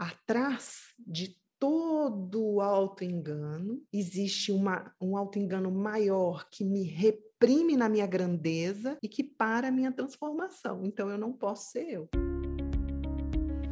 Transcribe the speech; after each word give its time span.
atrás 0.00 0.94
de 0.98 1.36
todo 1.58 2.62
auto-engano, 2.62 3.82
existe 3.92 4.50
uma, 4.50 4.90
um 4.98 5.14
auto-engano 5.14 5.70
maior 5.70 6.48
que 6.50 6.64
me 6.64 6.84
reprime 6.84 7.76
na 7.76 7.86
minha 7.86 8.06
grandeza 8.06 8.96
e 9.02 9.08
que 9.08 9.22
para 9.22 9.68
a 9.68 9.70
minha 9.70 9.92
transformação. 9.92 10.86
Então 10.86 11.10
eu 11.10 11.18
não 11.18 11.34
posso 11.34 11.72
ser 11.72 11.86
eu. 11.86 12.08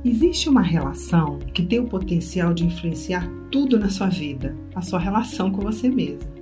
Existe 0.04 0.50
uma 0.50 0.60
relação 0.60 1.38
que 1.54 1.64
tem 1.64 1.80
o 1.80 1.88
potencial 1.88 2.52
de 2.52 2.64
influenciar 2.64 3.26
tudo 3.50 3.79
na 3.79 3.88
sua 3.88 4.08
vida, 4.08 4.54
a 4.74 4.82
sua 4.82 4.98
relação 4.98 5.50
com 5.50 5.62
você 5.62 5.88
mesmo. 5.88 6.38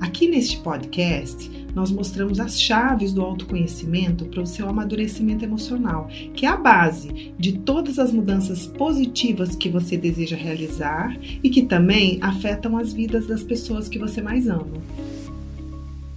Aqui 0.00 0.28
neste 0.28 0.58
podcast, 0.58 1.50
nós 1.74 1.90
mostramos 1.90 2.40
as 2.40 2.60
chaves 2.60 3.12
do 3.12 3.22
autoconhecimento 3.22 4.24
para 4.26 4.42
o 4.42 4.46
seu 4.46 4.68
amadurecimento 4.68 5.44
emocional, 5.44 6.08
que 6.34 6.46
é 6.46 6.48
a 6.48 6.56
base 6.56 7.34
de 7.38 7.58
todas 7.58 7.98
as 7.98 8.12
mudanças 8.12 8.66
positivas 8.66 9.54
que 9.54 9.68
você 9.68 9.96
deseja 9.96 10.36
realizar 10.36 11.16
e 11.22 11.50
que 11.50 11.62
também 11.62 12.18
afetam 12.22 12.76
as 12.76 12.92
vidas 12.92 13.26
das 13.26 13.42
pessoas 13.42 13.88
que 13.88 13.98
você 13.98 14.22
mais 14.22 14.48
ama. 14.48 14.82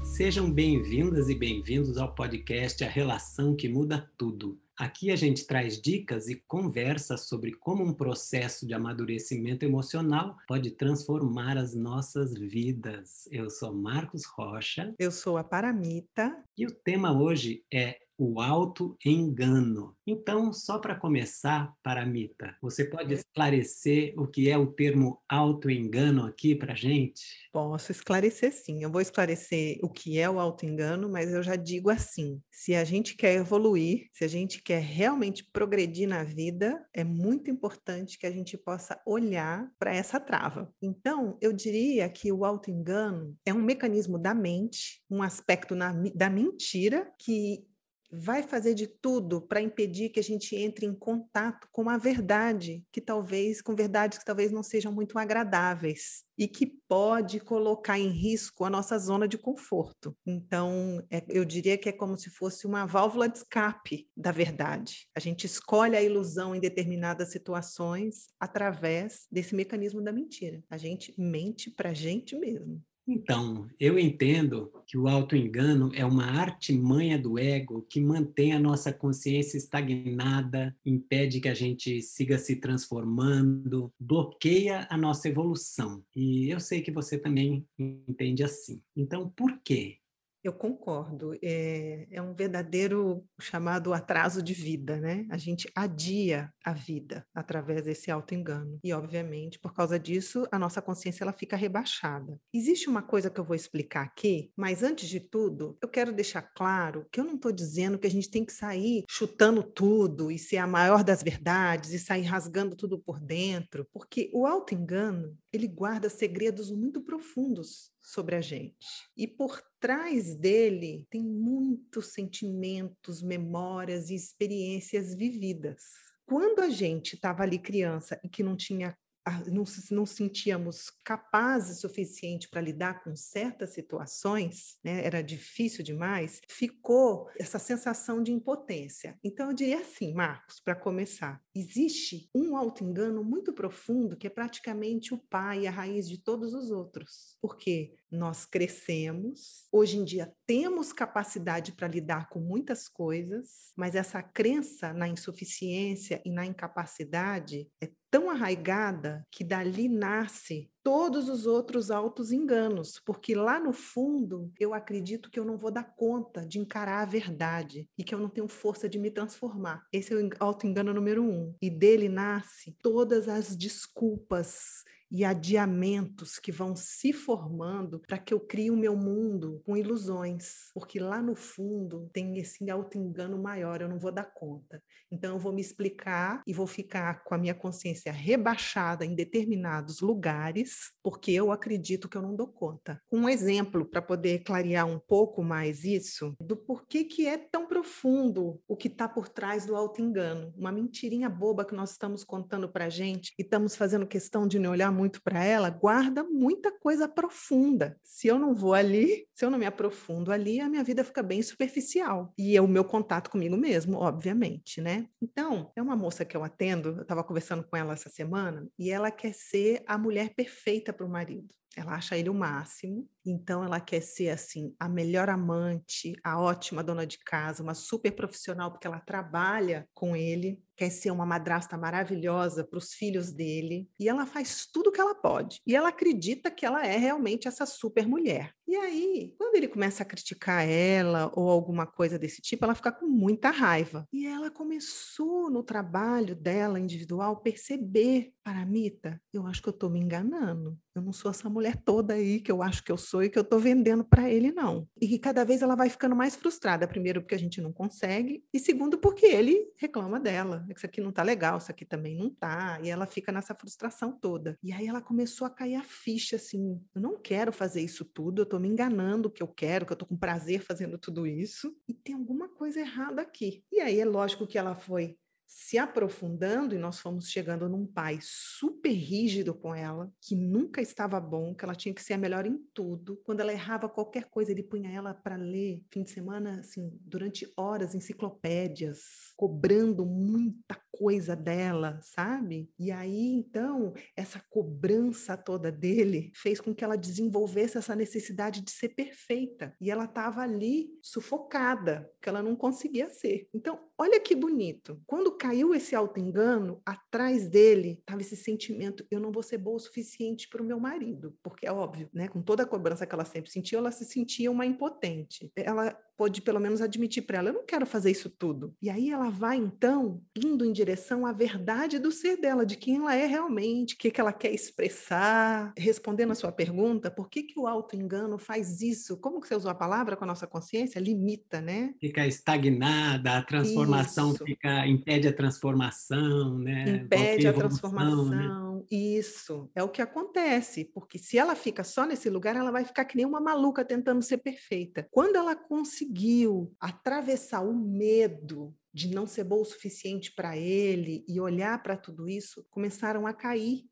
Sejam 0.04 0.52
bem-vindas 0.52 1.30
e 1.30 1.36
bem-vindos 1.36 1.98
ao 1.98 2.14
podcast 2.14 2.84
A 2.84 2.90
Relação 2.90 3.56
que 3.56 3.70
Muda 3.70 4.10
Tudo. 4.18 4.58
Aqui 4.80 5.12
a 5.12 5.16
gente 5.18 5.46
traz 5.46 5.82
dicas 5.82 6.30
e 6.30 6.36
conversa 6.48 7.18
sobre 7.18 7.52
como 7.52 7.84
um 7.84 7.94
processo 7.94 8.66
de 8.66 8.74
amadurecimento 8.74 9.66
emocional 9.66 10.38
pode 10.48 10.72
transformar 10.72 11.58
as 11.58 11.76
nossas 11.76 12.34
vidas. 12.34 13.28
Eu 13.30 13.50
sou 13.50 13.74
Marcos 13.74 14.24
Rocha. 14.24 14.96
Eu 14.98 15.12
sou 15.12 15.38
a 15.38 15.44
Paramita. 15.44 16.42
E 16.58 16.66
o 16.66 16.72
tema 16.72 17.12
hoje 17.12 17.62
é 17.70 18.00
o 18.20 18.42
auto-engano. 18.42 19.96
Então, 20.06 20.52
só 20.52 20.78
para 20.78 20.94
começar, 20.94 21.74
Paramita, 21.82 22.54
você 22.62 22.84
pode 22.84 23.14
esclarecer 23.14 24.14
o 24.18 24.28
que 24.28 24.50
é 24.50 24.58
o 24.58 24.68
termo 24.68 25.22
auto-engano 25.30 26.26
aqui 26.26 26.54
para 26.54 26.76
gente? 26.76 27.22
Posso 27.54 27.94
esclarecer 27.94 28.52
sim. 28.52 28.84
Eu 28.84 28.92
vou 28.92 29.00
esclarecer 29.00 29.80
o 29.82 29.90
que 29.90 30.20
é 30.20 30.30
o 30.30 30.40
auto-engano, 30.40 31.08
mas 31.10 31.32
eu 31.32 31.42
já 31.42 31.56
digo 31.56 31.90
assim: 31.90 32.42
se 32.52 32.76
a 32.76 32.84
gente 32.84 33.16
quer 33.16 33.36
evoluir, 33.36 34.10
se 34.12 34.26
a 34.26 34.28
gente 34.28 34.62
quer 34.62 34.82
realmente 34.82 35.46
progredir 35.54 36.08
na 36.08 36.24
vida, 36.24 36.86
é 36.94 37.06
muito 37.06 37.50
importante 37.50 38.20
que 38.20 38.28
a 38.28 38.32
gente 38.32 38.58
possa 38.58 39.00
olhar 39.06 39.72
para 39.80 39.96
essa 39.96 40.20
trava. 40.20 40.74
Então, 40.82 41.38
eu 41.40 41.54
diria 41.54 42.10
que 42.10 42.32
o 42.34 42.44
auto-engano 42.44 43.38
é 43.46 43.54
um 43.54 43.62
mecanismo 43.62 44.20
da 44.20 44.34
mente, 44.34 45.02
um 45.10 45.24
aspecto 45.24 45.74
na, 45.74 45.94
da 46.14 46.30
mentira 46.30 47.10
que 47.18 47.69
vai 48.12 48.42
fazer 48.44 48.74
de 48.74 48.88
tudo 48.88 49.42
para 49.42 49.62
impedir 49.62 50.10
que 50.10 50.20
a 50.20 50.24
gente 50.24 50.56
entre 50.56 50.86
em 50.86 50.94
contato 50.94 51.68
com 51.72 51.90
a 51.90 51.98
verdade, 51.98 52.84
que 52.92 53.00
talvez 53.00 53.62
com 53.62 53.76
verdades 53.76 54.18
que 54.18 54.26
talvez 54.26 54.52
não 54.52 54.64
sejam 54.64 54.92
muito 54.92 55.18
agradáveis 55.18 56.24
e 56.38 56.48
que 56.48 56.66
pode 56.88 57.40
colocar 57.40 58.00
em 58.00 58.10
risco 58.10 58.66
a 58.66 58.70
nossa 58.70 58.98
zona 58.98 59.28
de 59.28 59.38
conforto. 59.38 60.16
Então, 60.26 61.06
é, 61.12 61.24
eu 61.30 61.44
diria 61.46 61.78
que 61.78 61.90
é 61.90 61.92
como 61.92 62.18
se 62.18 62.30
fosse 62.30 62.66
uma 62.66 62.86
válvula 62.86 63.28
de 63.28 63.38
escape 63.38 64.08
da 64.16 64.32
verdade. 64.32 65.08
A 65.14 65.20
gente 65.20 65.46
escolhe 65.46 65.96
a 65.96 66.02
ilusão 66.02 66.56
em 66.56 66.60
determinadas 66.60 67.32
situações 67.32 68.30
através 68.40 69.28
desse 69.32 69.54
mecanismo 69.54 70.02
da 70.02 70.12
mentira. 70.12 70.64
A 70.70 70.78
gente 70.78 71.14
mente 71.18 71.70
para 71.70 71.90
a 71.90 71.94
gente 71.94 72.36
mesmo. 72.38 72.82
Então, 73.12 73.68
eu 73.80 73.98
entendo 73.98 74.72
que 74.86 74.96
o 74.96 75.08
autoengano 75.08 75.90
é 75.96 76.06
uma 76.06 76.26
artimanha 76.26 77.18
do 77.18 77.40
ego 77.40 77.82
que 77.90 78.00
mantém 78.00 78.54
a 78.54 78.60
nossa 78.60 78.94
consciência 78.94 79.58
estagnada, 79.58 80.78
impede 80.86 81.42
que 81.42 81.50
a 81.50 81.56
gente 81.56 82.04
siga 82.04 82.38
se 82.38 82.58
transformando, 82.58 83.92
bloqueia 84.00 84.86
a 84.92 84.96
nossa 84.96 85.28
evolução. 85.28 86.04
E 86.16 86.52
eu 86.52 86.60
sei 86.60 86.82
que 86.82 86.92
você 86.92 87.18
também 87.18 87.66
entende 87.80 88.44
assim. 88.44 88.80
Então, 88.96 89.28
por 89.36 89.60
quê? 89.64 89.98
Eu 90.44 90.54
concordo. 90.54 91.34
É, 91.44 92.08
é, 92.12 92.22
um 92.22 92.34
verdadeiro 92.34 93.26
chamado 93.40 93.94
atraso 93.94 94.42
de 94.42 94.54
vida, 94.54 94.98
né? 94.98 95.26
A 95.30 95.38
gente 95.38 95.70
adia 95.76 96.52
a 96.64 96.74
vida 96.74 97.26
através 97.34 97.84
desse 97.84 98.10
auto-engano. 98.10 98.80
E, 98.84 98.94
obviamente, 98.94 99.60
por 99.60 99.74
causa 99.74 100.00
disso, 100.00 100.48
a 100.52 100.58
nossa 100.58 100.82
consciência 100.82 101.24
ela 101.24 101.34
fica 101.34 101.58
rebaixada. 101.58 102.40
Existe 102.54 102.88
uma 102.88 103.02
coisa 103.02 103.30
que 103.30 103.40
eu 103.40 103.44
vou 103.44 103.56
explicar 103.56 104.04
aqui, 104.04 104.52
mas 104.56 104.82
antes 104.82 105.10
de 105.10 105.20
tudo, 105.20 105.78
eu 105.82 105.90
quero 105.90 106.14
deixar 106.14 106.42
claro 106.42 107.06
que 107.12 107.20
eu 107.20 107.26
não 107.26 107.36
estou 107.36 107.52
dizendo 107.52 108.00
que 108.00 108.08
a 108.08 108.12
gente 108.12 108.30
tem 108.30 108.46
que 108.46 108.54
sair 108.54 109.04
chutando 109.10 109.62
tudo 109.62 110.32
e 110.32 110.40
ser 110.40 110.58
a 110.58 110.68
maior 110.68 111.04
das 111.04 111.22
verdades 111.22 111.92
e 111.92 112.00
sair 112.00 112.24
rasgando 112.24 112.76
tudo 112.76 112.98
por 113.00 113.20
dentro, 113.20 113.86
porque 113.92 114.30
o 114.34 114.46
auto-engano 114.46 115.38
ele 115.52 115.68
guarda 115.68 116.10
segredos 116.10 116.72
muito 116.72 117.02
profundos 117.02 117.92
sobre 118.02 118.36
a 118.36 118.42
gente. 118.42 118.76
E 119.16 119.28
por 119.28 119.62
trás 119.80 120.36
dele 120.36 121.06
tem 121.10 121.24
muitos 121.24 122.14
sentimentos, 122.14 123.22
memórias 123.22 124.10
e 124.10 124.16
experiências 124.16 125.16
vividas. 125.16 125.84
Quando 126.26 126.60
a 126.60 126.70
gente 126.70 127.16
estava 127.16 127.44
ali 127.44 127.58
criança 127.58 128.20
e 128.24 128.30
que 128.30 128.44
não 128.44 128.56
tinha 128.56 128.98
não, 129.48 129.64
não 129.92 130.06
sentíamos 130.06 130.90
capazes 131.04 131.78
o 131.78 131.82
suficiente 131.82 132.50
para 132.50 132.62
lidar 132.62 133.04
com 133.04 133.16
certas 133.16 133.74
situações, 133.74 134.78
né, 134.84 135.04
era 135.06 135.22
difícil 135.22 135.84
demais, 135.84 136.42
ficou 136.50 137.30
essa 137.38 137.60
sensação 137.60 138.22
de 138.22 138.32
impotência. 138.32 139.18
Então, 139.24 139.50
eu 139.50 139.54
diria 139.54 139.82
assim, 139.82 140.14
Marcos, 140.14 140.60
para 140.60 140.76
começar, 140.76 141.42
existe 141.56 142.30
um 142.34 142.56
auto-engano 142.56 143.24
muito 143.24 143.54
profundo 143.54 144.18
que 144.18 144.28
é 144.28 144.30
praticamente 144.30 145.14
o 145.14 145.18
pai 145.18 145.68
a 145.68 145.72
raiz 145.72 146.08
de 146.08 146.18
todos 146.18 146.54
os 146.54 146.72
outros. 146.72 147.38
Porque 147.42 147.96
nós 148.12 148.46
crescemos, 148.46 149.68
hoje 149.72 149.98
em 149.98 150.04
dia 150.04 150.32
temos 150.46 150.92
capacidade 150.92 151.72
para 151.74 151.88
lidar 151.88 152.30
com 152.30 152.40
muitas 152.40 152.88
coisas, 152.88 153.72
mas 153.76 153.96
essa 153.96 154.22
crença 154.22 154.94
na 154.94 155.08
insuficiência 155.08 156.22
e 156.26 156.32
na 156.32 156.46
incapacidade 156.46 157.68
é 157.82 157.90
tão 158.12 158.30
arraigada 158.30 159.26
que 159.32 159.44
dali 159.44 159.88
nasce 159.88 160.72
todos 160.84 161.30
os 161.30 161.46
outros 161.46 161.92
altos 161.92 162.32
enganos, 162.32 163.00
porque 163.06 163.36
lá 163.36 163.60
no 163.60 163.72
fundo 163.72 164.52
eu 164.60 164.74
acredito 164.74 165.30
que 165.30 165.40
eu 165.40 165.46
não 165.46 165.58
vou 165.58 165.70
dar 165.70 165.84
conta 165.96 166.46
de 166.46 166.58
encarar 166.58 167.02
a 167.02 167.06
verdade 167.06 167.88
e 167.98 168.04
que 168.04 168.16
eu 168.16 168.20
não 168.20 168.30
tenho 168.30 168.48
força 168.48 168.90
de 168.90 168.98
me 168.98 169.12
transformar. 169.12 169.86
Esse 169.94 170.14
é 170.14 170.16
o 170.16 170.30
auto 170.40 170.66
engano 170.66 170.94
número 170.94 171.24
um. 171.24 171.54
E 171.62 171.70
dele 171.70 172.10
nasce 172.10 172.76
todas 172.82 173.30
as 173.30 173.56
desculpas 173.56 174.84
e 175.12 175.26
adiamentos 175.26 176.40
que 176.40 176.52
vão 176.52 176.76
se 176.76 177.12
formando 177.12 178.00
para 178.08 178.18
que 178.18 178.34
eu 178.34 178.40
crie 178.40 178.70
o 178.70 178.78
meu 178.78 178.96
mundo 178.96 179.62
com 179.66 179.76
ilusões, 179.76 180.70
porque 180.74 181.00
lá 181.00 181.22
no 181.22 181.36
fundo 181.36 182.10
tem 182.14 182.38
esse 182.38 182.70
auto-engano 182.70 183.42
maior, 183.42 183.82
eu 183.82 183.90
não 183.90 184.00
vou 184.00 184.12
dar 184.12 184.26
conta. 184.26 184.82
Então 185.12 185.34
eu 185.34 185.40
vou 185.40 185.52
me 185.52 185.62
explicar 185.62 186.44
e 186.46 186.54
vou 186.54 186.68
ficar 186.68 187.24
com 187.24 187.34
a 187.34 187.38
minha 187.38 187.56
consciência 187.56 188.12
rebaixada 188.12 189.06
em 189.06 189.16
determinados 189.16 190.02
lugares, 190.02 190.92
porque 191.04 191.32
eu 191.32 191.52
acredito 191.52 192.08
que 192.08 192.16
eu 192.16 192.22
não 192.22 192.36
dou 192.36 192.48
conta. 192.48 193.02
Um 193.12 193.28
exemplo 193.28 193.86
para 193.86 194.02
poder 194.02 194.40
clarear 194.44 194.88
um 194.88 195.00
pouco 195.00 195.44
mais 195.44 195.84
isso, 195.84 196.36
do 196.40 196.56
porquê 196.56 197.04
que 197.04 197.26
é 197.26 197.38
tão 197.38 197.68
profundo 197.68 198.62
o 198.68 198.76
que 198.76 198.88
está 198.88 199.08
por 199.08 199.28
trás 199.28 199.66
do 199.66 199.76
auto-engano, 199.76 200.54
uma 200.56 200.72
mentirinha 200.72 201.30
boba 201.30 201.66
que 201.66 201.76
nós 201.76 201.92
estamos 201.92 202.24
contando 202.24 202.70
para 202.70 202.90
gente 202.90 203.34
e 203.38 203.42
estamos 203.42 203.76
fazendo 203.76 204.06
questão 204.06 204.48
de 204.48 204.60
não 204.60 204.72
olhar 204.72 204.92
muito 205.00 205.22
para 205.22 205.44
ela, 205.44 205.70
guarda 205.70 206.24
muita 206.24 206.78
coisa 206.78 207.08
profunda. 207.08 207.98
Se 208.04 208.28
eu 208.28 208.38
não 208.38 208.54
vou 208.54 208.74
ali, 208.74 209.26
se 209.34 209.46
eu 209.46 209.50
não 209.50 209.58
me 209.58 209.66
aprofundo 209.66 210.32
ali, 210.32 210.60
a 210.60 210.68
minha 210.68 210.84
vida 210.84 211.06
fica 211.06 211.24
bem 211.24 211.42
superficial. 211.42 212.34
E 212.38 212.58
é 212.58 212.62
o 212.62 212.68
meu 212.68 212.84
contato 212.84 213.30
comigo 213.30 213.56
mesmo, 213.56 213.98
obviamente, 213.98 214.82
né? 214.82 215.08
Então, 215.22 215.72
é 215.74 215.82
uma 215.82 215.96
moça 215.96 216.26
que 216.26 216.36
eu 216.36 216.44
atendo, 216.44 216.90
eu 216.90 217.02
estava 217.04 217.24
conversando 217.24 217.64
com 217.64 217.78
ela 217.78 217.94
essa 217.94 218.10
semana, 218.10 218.68
e 218.78 218.92
ela 218.92 219.10
quer 219.10 219.34
ser 219.34 219.82
a 219.88 219.98
mulher 219.98 220.34
perfeita 220.36 220.92
para 220.92 221.06
o 221.06 221.10
marido. 221.10 221.48
Ela 221.78 221.94
acha 221.94 222.18
ele 222.18 222.30
o 222.30 222.34
máximo, 222.34 223.08
então 223.30 223.64
ela 223.64 223.80
quer 223.80 224.02
ser 224.02 224.30
assim 224.30 224.76
a 224.80 224.90
melhor 224.90 225.30
amante, 225.30 226.14
a 226.24 226.40
ótima 226.40 226.84
dona 226.84 227.06
de 227.06 227.18
casa, 227.20 227.64
uma 227.64 227.74
super 227.74 228.12
profissional 228.12 228.72
porque 228.72 228.88
ela 228.88 229.00
trabalha 229.00 229.88
com 229.94 230.16
ele, 230.16 230.62
quer 230.80 230.90
ser 230.90 231.12
uma 231.12 231.26
madrasta 231.26 231.78
maravilhosa 231.78 232.64
para 232.64 232.78
os 232.78 232.94
filhos 232.94 233.34
dele, 233.34 233.90
e 234.00 234.08
ela 234.08 234.26
faz 234.26 234.66
tudo 234.66 234.94
que 234.94 235.02
ela 235.02 235.14
pode. 235.14 235.60
E 235.68 235.76
ela 235.76 235.90
acredita 235.90 236.50
que 236.50 236.66
ela 236.66 236.86
é 236.86 236.96
realmente 236.96 237.50
essa 237.50 237.66
super 237.66 238.08
mulher. 238.08 238.54
E 238.66 238.76
aí, 238.76 239.34
quando 239.38 239.56
ele 239.56 239.68
começa 239.68 240.04
a 240.04 240.06
criticar 240.06 240.66
ela 240.66 241.30
ou 241.36 241.50
alguma 241.50 241.86
coisa 241.86 242.18
desse 242.18 242.42
tipo, 242.42 242.64
ela 242.64 242.76
fica 242.76 242.94
com 242.94 243.08
muita 243.08 243.50
raiva. 243.50 244.08
E 244.14 244.26
ela 244.26 244.50
começou 244.50 245.50
no 245.50 245.64
trabalho 245.64 246.34
dela 246.34 246.80
individual 246.80 247.42
perceber, 247.42 248.32
Paramita, 248.42 249.20
eu 249.34 249.46
acho 249.48 249.62
que 249.62 249.68
eu 249.68 249.74
estou 249.74 249.90
me 249.90 250.00
enganando. 250.00 250.78
Eu 250.96 251.02
não 251.02 251.12
sou 251.12 251.32
essa 251.32 251.50
mulher 251.50 251.76
toda 251.84 252.14
aí 252.14 252.40
que 252.40 252.52
eu 252.52 252.64
acho 252.64 252.84
que 252.84 252.92
eu 252.92 252.98
sou 252.98 253.19
sonho 253.20 253.30
que 253.30 253.38
eu 253.38 253.44
estou 253.44 253.60
vendendo 253.60 254.04
para 254.04 254.30
ele, 254.30 254.52
não. 254.52 254.88
E 255.00 255.08
que 255.08 255.20
cada 255.20 255.44
vez 255.44 255.62
ela 255.62 255.76
vai 255.76 255.90
ficando 255.90 256.16
mais 256.16 256.36
frustrada. 256.36 256.88
Primeiro, 256.88 257.22
porque 257.22 257.36
a 257.36 257.40
gente 257.40 257.62
não 257.62 257.72
consegue, 257.72 258.44
e 258.54 258.60
segundo, 258.60 258.98
porque 258.98 259.26
ele 259.26 259.72
reclama 259.78 260.20
dela. 260.20 260.66
Isso 260.76 260.86
aqui 260.86 261.02
não 261.02 261.12
tá 261.12 261.22
legal, 261.22 261.58
isso 261.58 261.70
aqui 261.70 261.86
também 261.86 262.16
não 262.16 262.30
tá. 262.30 262.80
E 262.82 262.90
ela 262.90 263.06
fica 263.06 263.32
nessa 263.32 263.54
frustração 263.54 264.12
toda. 264.12 264.58
E 264.64 264.72
aí 264.72 264.88
ela 264.88 265.02
começou 265.02 265.46
a 265.46 265.50
cair 265.50 265.76
a 265.76 265.84
ficha 265.84 266.38
assim: 266.38 266.82
eu 266.96 267.02
não 267.02 267.18
quero 267.18 267.52
fazer 267.52 267.82
isso 267.82 268.06
tudo, 268.06 268.42
eu 268.42 268.44
estou 268.44 268.60
me 268.60 268.68
enganando 268.68 269.30
que 269.30 269.44
eu 269.44 269.48
quero, 269.48 269.86
que 269.86 269.92
eu 269.92 269.96
estou 269.96 270.08
com 270.08 270.18
prazer 270.18 270.62
fazendo 270.62 270.98
tudo 270.98 271.28
isso, 271.28 271.76
e 271.88 271.94
tem 271.94 272.16
alguma 272.16 272.48
coisa 272.48 272.80
errada 272.80 273.22
aqui. 273.22 273.64
E 273.72 273.82
aí 273.82 274.00
é 274.00 274.06
lógico 274.06 274.48
que 274.48 274.58
ela 274.58 274.76
foi 274.76 275.18
se 275.50 275.80
aprofundando 275.80 276.76
e 276.76 276.78
nós 276.78 277.00
fomos 277.00 277.28
chegando 277.28 277.68
num 277.68 277.84
pai 277.84 278.20
super 278.22 278.92
rígido 278.92 279.52
com 279.52 279.74
ela, 279.74 280.14
que 280.22 280.36
nunca 280.36 280.80
estava 280.80 281.20
bom, 281.20 281.56
que 281.56 281.66
ela 281.66 281.74
tinha 281.74 281.94
que 281.94 282.04
ser 282.04 282.14
a 282.14 282.18
melhor 282.20 282.46
em 282.46 282.56
tudo. 282.72 283.18
Quando 283.24 283.40
ela 283.40 283.52
errava 283.52 283.90
qualquer 283.90 284.26
coisa, 284.26 284.52
ele 284.52 284.62
punha 284.62 284.92
ela 284.92 285.12
para 285.12 285.36
ler 285.36 285.84
fim 285.92 286.04
de 286.04 286.12
semana, 286.12 286.60
assim, 286.60 286.96
durante 287.02 287.52
horas, 287.58 287.96
enciclopédias, 287.96 289.34
cobrando 289.36 290.06
muita 290.06 290.80
coisa 291.00 291.34
dela, 291.34 291.98
sabe? 292.02 292.70
E 292.78 292.92
aí, 292.92 293.32
então, 293.32 293.94
essa 294.18 294.44
cobrança 294.50 295.38
toda 295.38 295.72
dele 295.72 296.30
fez 296.36 296.60
com 296.60 296.76
que 296.76 296.84
ela 296.84 296.98
desenvolvesse 296.98 297.78
essa 297.78 297.96
necessidade 297.96 298.60
de 298.60 298.70
ser 298.70 298.90
perfeita. 298.90 299.74
E 299.80 299.90
ela 299.90 300.04
estava 300.04 300.42
ali 300.42 300.90
sufocada, 301.02 302.12
que 302.22 302.28
ela 302.28 302.44
não 302.44 302.54
conseguia 302.54 303.10
ser. 303.10 303.48
Então, 303.54 303.80
olha 303.98 304.20
que 304.20 304.36
bonito. 304.36 305.02
Quando 305.08 305.38
caiu 305.38 305.74
esse 305.74 305.96
auto-engano, 305.96 306.82
atrás 306.86 307.48
dele 307.48 308.00
estava 308.02 308.20
esse 308.20 308.36
sentimento: 308.36 309.06
eu 309.10 309.22
não 309.22 309.32
vou 309.32 309.42
ser 309.42 309.58
boa 309.58 309.78
o 309.78 309.80
suficiente 309.80 310.50
para 310.50 310.62
o 310.62 310.66
meu 310.66 310.82
marido. 310.82 311.34
Porque 311.42 311.66
é 311.66 311.72
óbvio, 311.72 312.10
né? 312.14 312.28
Com 312.28 312.42
toda 312.42 312.64
a 312.64 312.68
cobrança 312.68 313.08
que 313.08 313.16
ela 313.16 313.24
sempre 313.24 313.50
sentiu, 313.50 313.80
ela 313.80 313.92
se 313.92 314.04
sentia 314.04 314.52
uma 314.52 314.66
impotente. 314.66 315.50
Ela 315.56 315.98
pôde 316.18 316.42
pelo 316.42 316.60
menos 316.60 316.82
admitir 316.82 317.22
para 317.22 317.38
ela: 317.38 317.50
eu 317.50 317.54
não 317.54 317.66
quero 317.66 317.86
fazer 317.86 318.12
isso 318.12 318.30
tudo. 318.30 318.76
E 318.82 318.90
aí 318.90 319.10
ela 319.10 319.30
vai, 319.30 319.56
então, 319.56 320.22
indo 320.36 320.66
em 320.66 320.74
direção 320.74 320.89
à 321.26 321.32
verdade 321.32 322.00
do 322.00 322.12
ser 322.12 322.38
dela, 322.38 322.66
de 322.66 322.76
quem 322.76 322.98
ela 322.98 323.16
é 323.16 323.26
realmente, 323.26 323.96
o 323.96 323.98
que, 323.98 324.12
que 324.12 324.20
ela 324.22 324.34
quer 324.34 324.54
expressar. 324.54 325.74
Respondendo 325.78 326.32
a 326.32 326.36
sua 326.36 326.52
pergunta, 326.52 327.12
por 327.12 327.30
que, 327.30 327.44
que 327.44 327.60
o 327.60 327.68
auto-engano 327.68 328.38
faz 328.38 328.82
isso? 328.82 329.18
Como 329.18 329.40
que 329.42 329.48
você 329.48 329.56
usou 329.56 329.72
a 329.72 329.76
palavra 329.76 330.16
com 330.16 330.24
a 330.24 330.28
nossa 330.28 330.48
consciência? 330.48 331.00
Limita, 331.00 331.62
né? 331.62 331.94
Fica 332.00 332.26
estagnada, 332.26 333.38
a 333.38 333.42
transformação 333.42 334.34
isso. 334.34 334.46
fica, 334.46 334.88
impede 334.88 335.28
a 335.28 335.34
transformação, 335.34 336.58
né? 336.58 336.90
Impede 336.90 337.48
a, 337.48 337.52
a 337.52 337.54
transformação. 337.54 338.26
Né? 338.26 338.84
Isso 338.90 339.70
é 339.76 339.84
o 339.84 339.90
que 339.90 340.02
acontece, 340.02 340.86
porque 340.86 341.18
se 341.18 341.38
ela 341.38 341.56
fica 341.56 341.84
só 341.84 342.06
nesse 342.06 342.30
lugar, 342.30 342.56
ela 342.56 342.72
vai 342.72 342.86
ficar 342.86 343.06
que 343.06 343.18
nem 343.18 343.26
uma 343.26 343.42
maluca 343.42 343.84
tentando 343.84 344.22
ser 344.22 344.38
perfeita. 344.38 345.08
Quando 345.12 345.36
ela 345.36 345.56
conseguiu 345.56 346.74
atravessar 346.80 347.62
o 347.62 347.74
medo 347.74 348.74
de 349.08 349.16
não 349.16 349.26
ser 349.26 349.46
boa 349.46 349.62
o 349.62 349.66
suficiente 349.66 350.34
para 350.34 350.58
ele 350.58 351.24
e 351.28 351.40
olhar 351.40 351.82
para 351.82 351.96
tudo 351.96 352.28
isso, 352.28 352.66
começaram 352.70 353.26
a 353.26 353.34
cair 353.34 353.86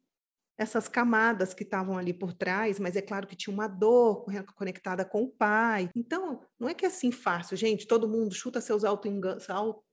essas 0.59 0.87
camadas 0.87 1.53
que 1.53 1.61
estavam 1.61 1.95
ali 1.97 2.11
por 2.11 2.33
trás, 2.33 2.79
mas 2.79 2.95
é 2.95 3.01
claro 3.01 3.27
que 3.27 3.35
tinha 3.35 3.53
uma 3.53 3.67
dor 3.67 4.25
conectada 4.55 5.05
com 5.05 5.23
o 5.23 5.29
pai. 5.29 5.89
Então, 5.95 6.41
não 6.59 6.67
é 6.67 6.73
que 6.73 6.83
é 6.83 6.87
assim 6.87 7.11
fácil, 7.11 7.55
gente, 7.55 7.85
todo 7.85 8.09
mundo 8.09 8.33
chuta 8.33 8.59
seus 8.59 8.83
auto-enganos, 8.83 9.45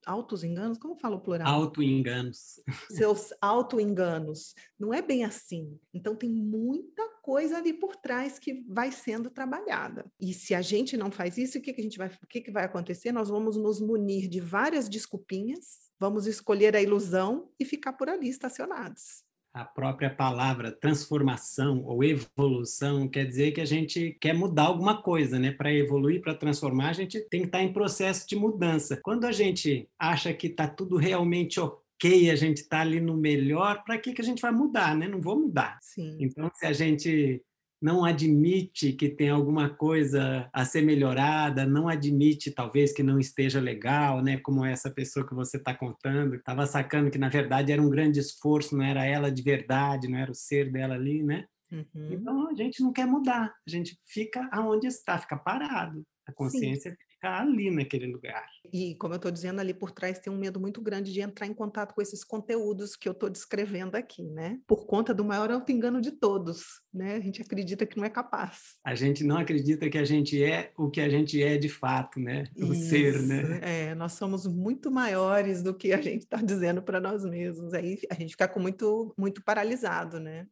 autos 0.07 0.43
enganos, 0.43 0.79
como 0.79 0.97
fala 0.97 1.17
o 1.17 1.21
plural? 1.21 1.47
Auto-enganos. 1.47 2.63
Seus 2.91 3.33
auto-enganos. 3.43 4.55
Não 4.79 4.95
é 4.95 5.03
bem 5.03 5.23
assim. 5.23 5.79
Então, 5.93 6.17
tem 6.17 6.31
muita 6.31 7.03
coisa 7.25 7.57
ali 7.57 7.73
por 7.73 7.97
trás 7.97 8.39
que 8.39 8.63
vai 8.69 8.93
sendo 8.93 9.31
trabalhada. 9.31 10.05
E 10.21 10.35
se 10.35 10.55
a 10.55 10.61
gente 10.61 10.95
não 10.95 11.11
faz 11.11 11.39
isso, 11.39 11.57
o 11.57 11.63
que, 11.63 11.73
que 11.73 11.81
a 11.81 11.85
gente 11.85 11.97
vai, 11.97 12.09
o 12.09 12.27
que, 12.29 12.43
que 12.43 12.51
vai 12.51 12.65
acontecer? 12.65 13.13
Nós 13.13 13.31
vamos 13.31 13.57
nos 13.57 13.81
munir 13.81 14.29
de 14.29 14.41
várias 14.41 14.91
desculpinhas, 14.91 15.91
vamos 15.99 16.27
escolher 16.27 16.77
a 16.77 16.83
ilusão 16.83 17.49
e 17.59 17.65
ficar 17.65 17.95
por 17.95 18.11
ali 18.11 18.29
estacionados 18.29 19.25
a 19.55 19.65
própria 19.65 20.11
palavra 20.11 20.73
transformação 20.73 21.85
ou 21.85 22.03
evolução 22.03 23.09
quer 23.09 23.25
dizer 23.25 23.53
que 23.53 23.61
a 23.61 23.65
gente 23.65 24.19
quer 24.21 24.35
mudar 24.35 24.65
alguma 24.65 25.01
coisa, 25.01 25.39
né? 25.39 25.53
Para 25.53 25.73
evoluir, 25.73 26.21
para 26.21 26.35
transformar, 26.35 26.89
a 26.89 26.93
gente 26.93 27.21
tem 27.29 27.43
que 27.43 27.47
estar 27.47 27.63
em 27.63 27.73
processo 27.73 28.27
de 28.27 28.35
mudança. 28.35 28.99
Quando 29.01 29.25
a 29.25 29.31
gente 29.31 29.89
acha 29.97 30.35
que 30.35 30.49
está 30.49 30.67
tudo 30.67 30.97
realmente 30.97 31.61
ok, 31.61 31.84
a 32.31 32.37
gente 32.37 32.59
está 32.59 32.81
ali 32.81 33.01
no 33.01 33.17
melhor, 33.17 33.83
para 33.85 33.99
que, 33.99 34.13
que 34.13 34.21
a 34.21 34.25
gente 34.25 34.43
vai 34.43 34.53
mudar, 34.53 34.97
né? 34.97 35.09
Não 35.09 35.21
vou 35.21 35.41
mudar. 35.41 35.79
Sim. 35.81 36.17
Então, 36.21 36.51
se 36.55 36.67
a 36.67 36.73
gente 36.73 37.43
não 37.81 38.05
admite 38.05 38.93
que 38.93 39.09
tem 39.09 39.29
alguma 39.29 39.69
coisa 39.69 40.49
a 40.53 40.65
ser 40.65 40.83
melhorada, 40.83 41.67
não 41.67 41.89
admite 41.89 42.51
talvez 42.51 42.93
que 42.93 43.03
não 43.03 43.19
esteja 43.19 43.61
legal, 43.61 44.23
né? 44.23 44.39
Como 44.39 44.65
essa 44.65 44.91
pessoa 44.91 45.27
que 45.27 45.35
você 45.35 45.59
está 45.59 45.75
contando, 45.75 46.35
estava 46.35 46.67
sacando 46.67 47.11
que 47.11 47.19
na 47.19 47.29
verdade 47.29 47.73
era 47.73 47.83
um 47.83 47.91
grande 47.91 48.19
esforço, 48.19 48.77
não 48.77 48.85
era 48.85 49.05
ela 49.05 49.31
de 49.31 49.43
verdade, 49.43 50.09
não 50.09 50.19
era 50.19 50.31
o 50.31 50.35
ser 50.35 50.73
dela 50.73 50.95
ali, 50.95 51.23
né? 51.23 51.47
Uhum. 51.71 52.13
Então 52.13 52.49
a 52.49 52.55
gente 52.55 52.83
não 52.83 52.93
quer 52.93 53.07
mudar, 53.07 53.53
a 53.67 53.71
gente 53.71 53.99
fica 54.07 54.49
aonde 54.51 54.87
está, 54.87 55.19
fica 55.19 55.37
parado. 55.37 56.03
A 56.27 56.33
consciência 56.33 56.91
Sim 56.91 56.97
ficar 57.25 57.41
ali 57.41 57.71
naquele 57.71 58.07
lugar. 58.07 58.47
E, 58.73 58.95
como 58.97 59.15
eu 59.15 59.17
estou 59.17 59.31
dizendo, 59.31 59.61
ali 59.61 59.73
por 59.73 59.91
trás 59.91 60.19
tem 60.19 60.33
um 60.33 60.39
medo 60.39 60.61
muito 60.61 60.81
grande 60.81 61.13
de 61.13 61.21
entrar 61.21 61.47
em 61.47 61.55
contato 61.55 61.95
com 61.95 62.03
esses 62.03 62.23
conteúdos 62.23 62.97
que 62.97 63.09
eu 63.09 63.13
estou 63.13 63.31
descrevendo 63.31 63.97
aqui, 63.97 64.23
né? 64.23 64.61
Por 64.67 64.87
conta 64.87 65.15
do 65.15 65.25
maior 65.25 65.51
auto-engano 65.51 66.01
de 66.01 66.13
todos, 66.13 66.83
né? 66.93 67.15
A 67.17 67.21
gente 67.21 67.41
acredita 67.41 67.87
que 67.87 67.97
não 67.97 68.05
é 68.05 68.11
capaz. 68.11 68.77
A 68.85 68.95
gente 68.95 69.25
não 69.25 69.39
acredita 69.39 69.89
que 69.89 69.99
a 69.99 70.05
gente 70.05 70.43
é 70.43 70.73
o 70.77 70.91
que 70.91 71.01
a 71.01 71.09
gente 71.09 71.43
é 71.43 71.57
de 71.57 71.69
fato, 71.69 72.21
né? 72.21 72.45
O 72.57 72.73
Isso, 72.73 72.91
ser, 72.91 73.23
né? 73.23 73.61
É, 73.63 73.95
nós 73.95 74.13
somos 74.13 74.47
muito 74.47 74.91
maiores 74.91 75.63
do 75.63 75.75
que 75.75 75.93
a 75.93 76.01
gente 76.01 76.23
está 76.23 76.37
dizendo 76.39 76.83
para 76.83 77.01
nós 77.01 77.25
mesmos. 77.25 77.73
Aí 77.73 77.99
a 78.11 78.15
gente 78.15 78.33
fica 78.33 78.49
com 78.49 78.61
muito, 78.61 79.15
muito 79.17 79.43
paralisado, 79.43 80.21
né? 80.21 80.47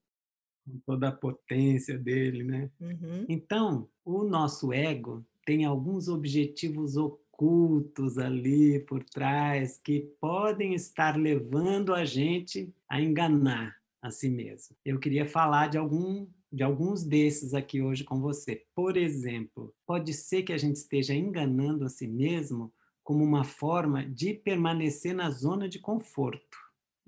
Com 0.65 0.79
toda 0.87 1.09
a 1.09 1.13
potência 1.13 1.99
dele, 1.99 2.45
né? 2.45 2.71
Uhum. 2.81 3.27
Então, 3.29 3.89
o 4.05 4.23
nosso 4.23 4.73
ego 4.73 5.27
tem 5.45 5.65
alguns 5.65 6.09
objetivos 6.09 6.97
ocultos 6.97 8.19
ali 8.19 8.81
por 8.81 9.03
trás 9.05 9.79
que 9.79 10.01
podem 10.21 10.75
estar 10.75 11.17
levando 11.17 11.95
a 11.95 12.05
gente 12.05 12.73
a 12.89 13.01
enganar 13.01 13.77
a 14.01 14.11
si 14.11 14.29
mesmo. 14.29 14.77
Eu 14.85 14.99
queria 14.99 15.27
falar 15.27 15.69
de 15.69 15.79
algum 15.79 16.27
de 16.53 16.63
alguns 16.63 17.03
desses 17.03 17.55
aqui 17.55 17.81
hoje 17.81 18.05
com 18.05 18.21
você. 18.21 18.67
Por 18.75 18.99
exemplo, 18.99 19.75
pode 19.87 20.13
ser 20.13 20.43
que 20.43 20.53
a 20.53 20.59
gente 20.59 20.77
esteja 20.77 21.15
enganando 21.15 21.87
a 21.87 21.89
si 21.89 22.07
mesmo 22.07 22.71
como 23.03 23.25
uma 23.25 23.43
forma 23.43 24.05
de 24.05 24.35
permanecer 24.35 25.15
na 25.15 25.31
zona 25.31 25.67
de 25.67 25.79
conforto, 25.79 26.59